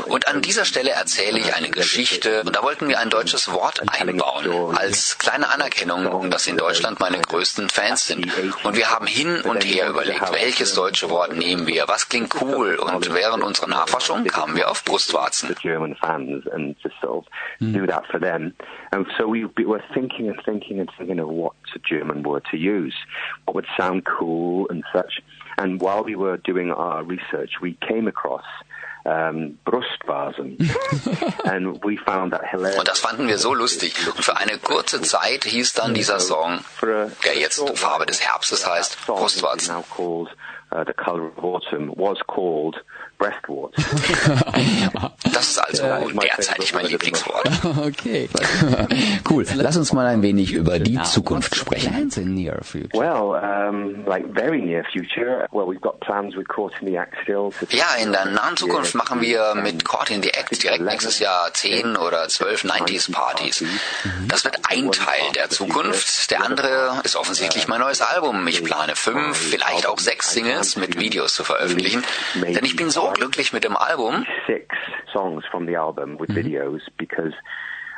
[0.05, 3.82] Und an dieser Stelle erzähle ich eine Geschichte und da wollten wir ein deutsches Wort
[3.89, 8.28] einbauen, als kleine Anerkennung, dass in Deutschland meine größten Fans sind.
[8.64, 12.51] Und wir haben hin und her überlegt, welches deutsche Wort nehmen wir, was klingt cool
[12.58, 15.49] und während unserer Nachforschung kamen wir auf Brustwarzen.
[15.49, 18.54] the German fans and to sort of do that for them.
[18.91, 22.43] And so we we were thinking and thinking and thinking of what a German word
[22.52, 22.95] to use,
[23.45, 25.22] what would sound cool and such.
[25.58, 28.45] And while we were doing our research, we came across
[29.06, 30.58] um, Brustvasen,
[31.45, 32.78] and we found that hilarious.
[32.78, 33.93] Und das fanden wir so lustig.
[34.08, 39.06] Und für eine kurze Zeit hieß dann dieser Song, der jetzt Farbe des Herbstes heißt,
[39.06, 39.76] Brustwarzen.
[40.72, 42.78] Uh, the color of autumn, was called
[43.22, 43.78] breastwarts.
[45.34, 47.49] Das ist also derzeitig mein Lieblingswort.
[47.88, 48.30] Okay.
[49.30, 49.45] Cool.
[49.55, 52.91] Lass uns mal ein wenig über die Zukunft What's the sprechen.
[52.93, 55.47] Well, um, like very near future.
[55.51, 57.51] Well, we've got plans with Court in the Act still.
[57.51, 61.19] To Ja, in der nahen Zukunft machen wir mit Caught in the Act direkt nächstes
[61.19, 63.63] Jahr 10 oder 12 90s-Partys.
[64.28, 66.32] Das wird ein Teil der Zukunft.
[66.32, 68.45] Der andere ist offensichtlich mein neues Album.
[68.47, 72.03] Ich plane fünf, vielleicht auch sechs Singles mit Videos zu veröffentlichen.
[72.36, 74.26] Denn ich bin so glücklich mit dem Album.
[74.47, 74.66] six
[75.12, 77.34] songs from the album with videos because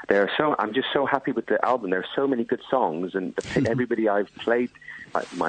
[0.07, 0.55] there are so.
[0.59, 1.91] I'm just so happy with the album.
[1.91, 4.70] There are so many good songs, and the, everybody I've played.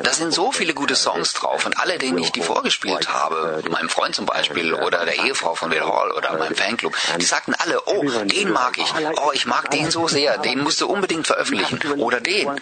[0.03, 3.89] Da sind so viele gute Songs drauf und alle, denen ich die vorgespielt habe, meinem
[3.89, 7.81] Freund zum Beispiel oder der Ehefrau von Will Hall oder meinem Fanclub, die sagten alle,
[7.87, 8.93] oh, den mag ich,
[9.25, 12.61] oh, ich mag den so sehr, den musst du unbedingt veröffentlichen oder den.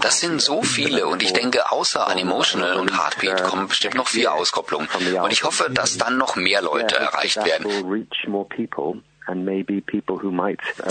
[0.00, 4.32] Das sind so viele und ich denke, außer Unemotional und Heartbeat kommen bestimmt noch vier
[4.32, 4.88] Auskopplungen.
[5.22, 7.66] Und ich hoffe, dass dann noch mehr Leute erreicht werden.
[7.66, 7.84] uh,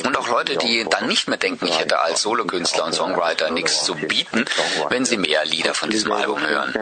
[0.04, 3.84] Und auch Leute, die dann nicht mehr denken, ich hätte als Solokünstler und Songwriter nichts
[3.86, 4.46] zu bieten,
[4.90, 6.74] wenn sie mehr Lieder von diesem Album hören.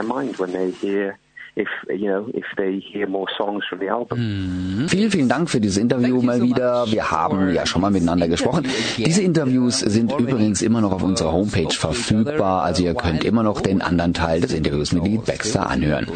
[1.54, 4.88] If you know, if they hear more songs from the album.
[4.88, 6.86] Vielen, vielen Dank für dieses Interview mal wieder.
[6.88, 8.66] Wir haben ja schon mal miteinander gesprochen.
[8.98, 13.60] Diese Interviews sind übrigens immer noch auf unserer Homepage verfügbar, also ihr könnt immer noch
[13.60, 16.08] den anderen Teil des Interviews mit Lee Baxter anhören.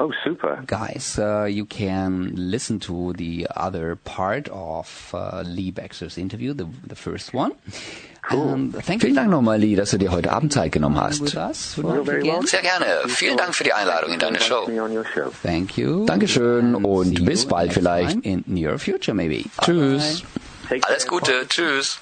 [0.00, 0.62] On our homepage, so Oh, super.
[0.66, 6.66] guys, uh, you can listen to the other part of uh, Lee Baxter's interview, the,
[6.86, 7.52] the first one.
[8.30, 11.34] And thank Vielen you Dank nochmal, Lee, dass du dir heute Abend Zeit genommen with
[11.34, 11.36] hast.
[11.36, 11.76] us.
[11.78, 12.46] Would like again.
[12.46, 13.08] Sehr gerne.
[13.08, 14.66] Vielen Dank für die Einladung in deine Show.
[14.68, 15.30] Me on your show.
[15.42, 16.04] Thank you.
[16.06, 18.20] Dankeschön And und bis you bald vielleicht.
[18.24, 19.44] In near future, maybe.
[19.62, 20.22] Tschüss.
[20.86, 21.46] Alles Gute.
[21.48, 21.98] Tschüss.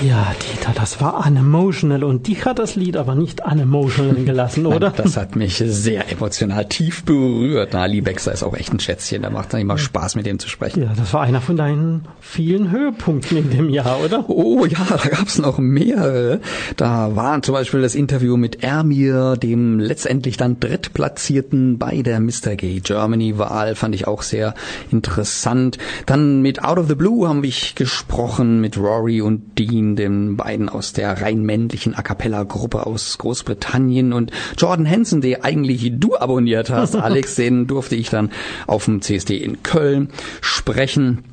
[0.00, 4.90] Ja, Dieter, das war unemotional und dich hat das Lied aber nicht unemotional gelassen, oder?
[4.90, 7.70] Das hat mich sehr emotional tief berührt.
[7.72, 10.48] Na, Liebexer ist auch echt ein Schätzchen, da macht dann immer Spaß, mit dem zu
[10.48, 10.84] sprechen.
[10.84, 14.24] Ja, das war einer von deinen vielen Höhepunkten in dem Jahr, oder?
[14.28, 16.40] Oh ja, da gab's noch mehrere.
[16.76, 22.54] Da war zum Beispiel das Interview mit Ermir, dem letztendlich dann Drittplatzierten bei der Mr.
[22.56, 24.54] Gay Germany Wahl, fand ich auch sehr
[24.92, 25.76] interessant.
[26.06, 30.36] Dann mit Out of the Blue haben wir gesprochen, mit Rory und Dean Dean, den
[30.36, 35.92] beiden aus der rein männlichen A Cappella Gruppe aus Großbritannien und Jordan Hansen, den eigentlich
[35.94, 38.30] du abonniert hast, Alex, den durfte ich dann
[38.66, 40.10] auf dem CSD in Köln
[40.40, 41.24] sprechen.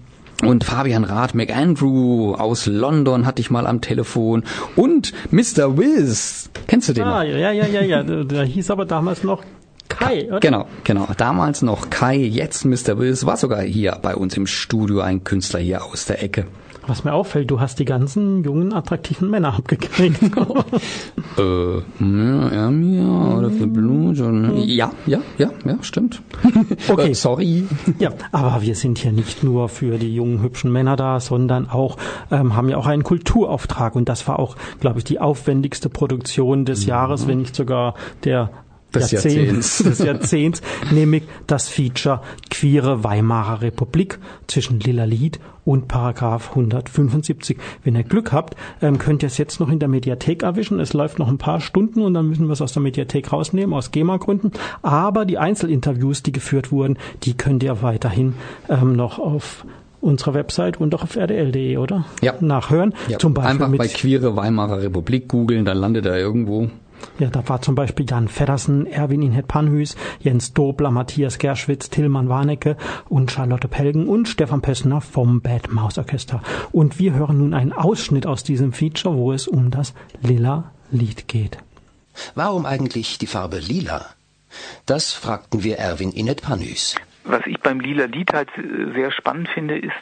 [0.43, 4.43] Und Fabian Rath McAndrew aus London hatte ich mal am Telefon.
[4.75, 5.77] Und Mr.
[5.77, 6.49] Wiz.
[6.67, 7.29] Kennst du den ah, noch?
[7.29, 8.03] Ja, ja, ja, ja.
[8.03, 9.43] Der hieß aber damals noch
[9.87, 10.41] Kai, oder?
[10.41, 11.07] Genau, genau.
[11.17, 12.99] Damals noch Kai, jetzt Mr.
[12.99, 13.25] Wiz.
[13.25, 16.45] War sogar hier bei uns im Studio ein Künstler hier aus der Ecke.
[16.87, 20.21] Was mir auffällt, du hast die ganzen jungen, attraktiven Männer abgekriegt.
[21.37, 24.17] äh, ja, ja, oder für Blut.
[24.65, 26.21] Ja, ja, ja, ja, stimmt.
[26.87, 27.11] Okay.
[27.11, 27.63] Äh, sorry.
[27.99, 31.97] Ja, aber wir sind hier nicht nur für die jungen, hübschen Männer da, sondern auch,
[32.31, 33.95] ähm, haben ja auch einen Kulturauftrag.
[33.95, 38.51] Und das war auch, glaube ich, die aufwendigste Produktion des Jahres, wenn nicht sogar der
[38.95, 39.77] des Jahrzehnts.
[39.83, 47.57] des Jahrzehnts, nämlich das Feature Queere Weimarer Republik zwischen Lilla Lied und Paragraph 175.
[47.83, 50.79] Wenn ihr Glück habt, ähm, könnt ihr es jetzt noch in der Mediathek erwischen.
[50.79, 53.73] Es läuft noch ein paar Stunden und dann müssen wir es aus der Mediathek rausnehmen,
[53.73, 54.51] aus GEMA-Gründen.
[54.81, 58.35] Aber die Einzelinterviews, die geführt wurden, die könnt ihr weiterhin
[58.69, 59.65] ähm, noch auf
[60.01, 62.05] unserer Website und auch auf rdl.de, oder?
[62.21, 62.35] Ja.
[62.39, 62.93] Nachhören.
[63.07, 63.17] Ja.
[63.17, 66.69] Zum Beispiel Einfach bei Queere Weimarer Republik googeln, dann landet er irgendwo.
[67.19, 72.29] Ja, da war zum Beispiel Jan Feddersen, Erwin Inhet Panhüs, Jens Dobler, Matthias Gerschwitz, Tillmann
[72.29, 72.77] Warnecke
[73.07, 76.41] und Charlotte Pelgen und Stefan Pössner vom Bad Maus Orchester.
[76.71, 81.27] Und wir hören nun einen Ausschnitt aus diesem Feature, wo es um das Lila Lied
[81.27, 81.57] geht.
[82.33, 84.05] Warum eigentlich die Farbe Lila?
[84.85, 86.95] Das fragten wir Erwin Inhet Panhüs.
[87.27, 88.49] Was ich beim Lila Lied halt
[88.93, 89.93] sehr spannend finde, ist,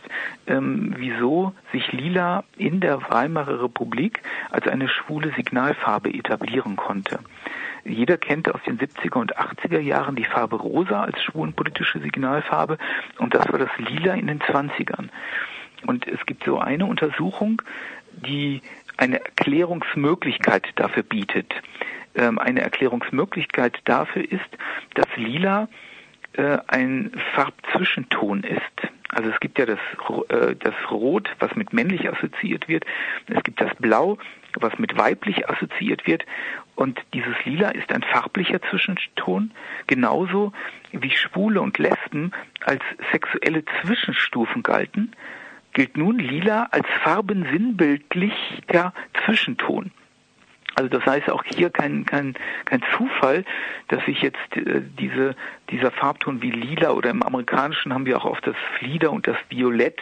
[0.45, 4.21] ähm, wieso sich Lila in der Weimarer Republik
[4.51, 7.19] als eine schwule Signalfarbe etablieren konnte.
[7.86, 12.78] Jeder kennt aus den 70er und 80er Jahren die Farbe Rosa als schwulenpolitische Signalfarbe
[13.19, 15.07] und das war das Lila in den 20ern.
[15.86, 17.61] Und es gibt so eine Untersuchung,
[18.11, 18.61] die
[18.97, 21.53] eine Erklärungsmöglichkeit dafür bietet.
[22.15, 24.49] Ähm, eine Erklärungsmöglichkeit dafür ist,
[24.93, 25.67] dass Lila
[26.34, 28.61] äh, ein Farbzwischenton ist.
[29.09, 29.79] Also es gibt ja das,
[30.29, 32.86] äh, das Rot, was mit männlich assoziiert wird.
[33.27, 34.17] Es gibt das Blau,
[34.55, 36.25] was mit weiblich assoziiert wird.
[36.75, 39.51] Und dieses Lila ist ein farblicher Zwischenton,
[39.86, 40.53] genauso
[40.91, 42.31] wie Schwule und Lesben
[42.65, 42.81] als
[43.11, 45.11] sexuelle Zwischenstufen galten,
[45.73, 48.93] gilt nun Lila als farbensinnbildlicher
[49.25, 49.91] Zwischenton.
[50.76, 53.45] Also das heißt auch hier kein, kein, kein Zufall,
[53.89, 55.36] dass sich jetzt äh, diese,
[55.69, 59.38] dieser Farbton wie lila oder im Amerikanischen haben wir auch oft das Flieder und das
[59.49, 59.99] Violett,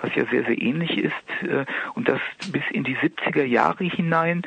[0.00, 1.12] was ja sehr, sehr ähnlich ist
[1.42, 1.64] äh,
[1.94, 2.20] und das
[2.50, 4.42] bis in die 70er Jahre hinein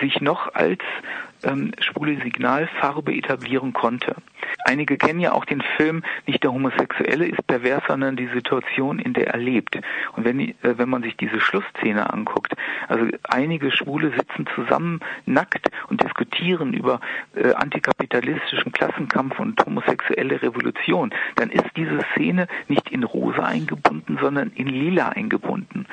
[0.00, 0.80] sich noch als
[1.44, 4.16] ähm, schwule Signalfarbe etablieren konnte.
[4.64, 9.12] Einige kennen ja auch den Film, nicht der Homosexuelle ist pervers, sondern die Situation, in
[9.12, 9.78] der er lebt.
[10.16, 12.54] Und wenn, äh, wenn man sich diese Schlussszene anguckt,
[12.88, 17.00] also einige Schwule sitzen zusammen nackt und diskutieren über
[17.34, 24.50] äh, antikapitalistischen Klassenkampf und homosexuelle Revolution, dann ist diese Szene nicht in rosa eingebunden, sondern
[24.54, 25.86] in lila eingebunden.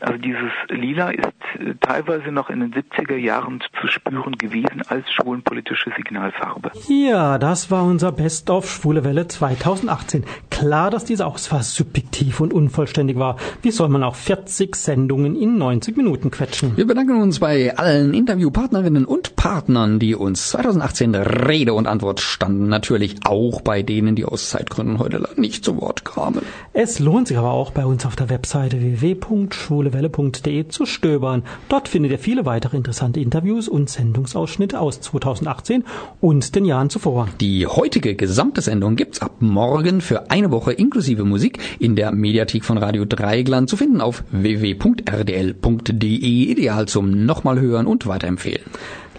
[0.00, 1.26] Also dieses Lila ist
[1.58, 6.70] äh, teilweise noch in den 70er Jahren zu spüren gewesen als schwulenpolitische Signalfarbe.
[6.86, 10.24] Ja, das war unser Best of Schwule Welle 2018.
[10.50, 13.36] Klar, dass diese Auswahl subjektiv und unvollständig war.
[13.62, 16.76] Wie soll man auch 40 Sendungen in 90 Minuten quetschen?
[16.76, 22.68] Wir bedanken uns bei allen Interviewpartnerinnen und Partnern, die uns 2018 Rede und Antwort standen.
[22.68, 26.42] Natürlich auch bei denen, die aus Zeitgründen heute nicht zu Wort kamen.
[26.74, 31.44] Es lohnt sich aber auch bei uns auf der Webseite www.schwulewelle.de zu stöbern.
[31.70, 35.84] Dort findet ihr viele weitere interessante Interviews und Sendungsausschnitte aus 2018
[36.20, 37.28] und den Jahren zuvor.
[37.40, 42.64] Die heutige gesamte Sendung gibt's ab morgen für eine Woche inklusive Musik in der Mediathek
[42.64, 48.62] von Radio Dreigland zu finden auf www.rdl.de, ideal zum nochmal hören und weiterempfehlen.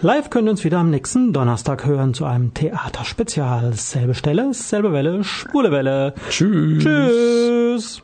[0.00, 3.72] Live könnt ihr uns wieder am nächsten Donnerstag hören zu einem Theaterspezial.
[3.72, 6.14] Selbe Stelle, selbe Welle, Spule Welle.
[6.28, 6.84] Tschüss.
[6.84, 8.03] Tschüss.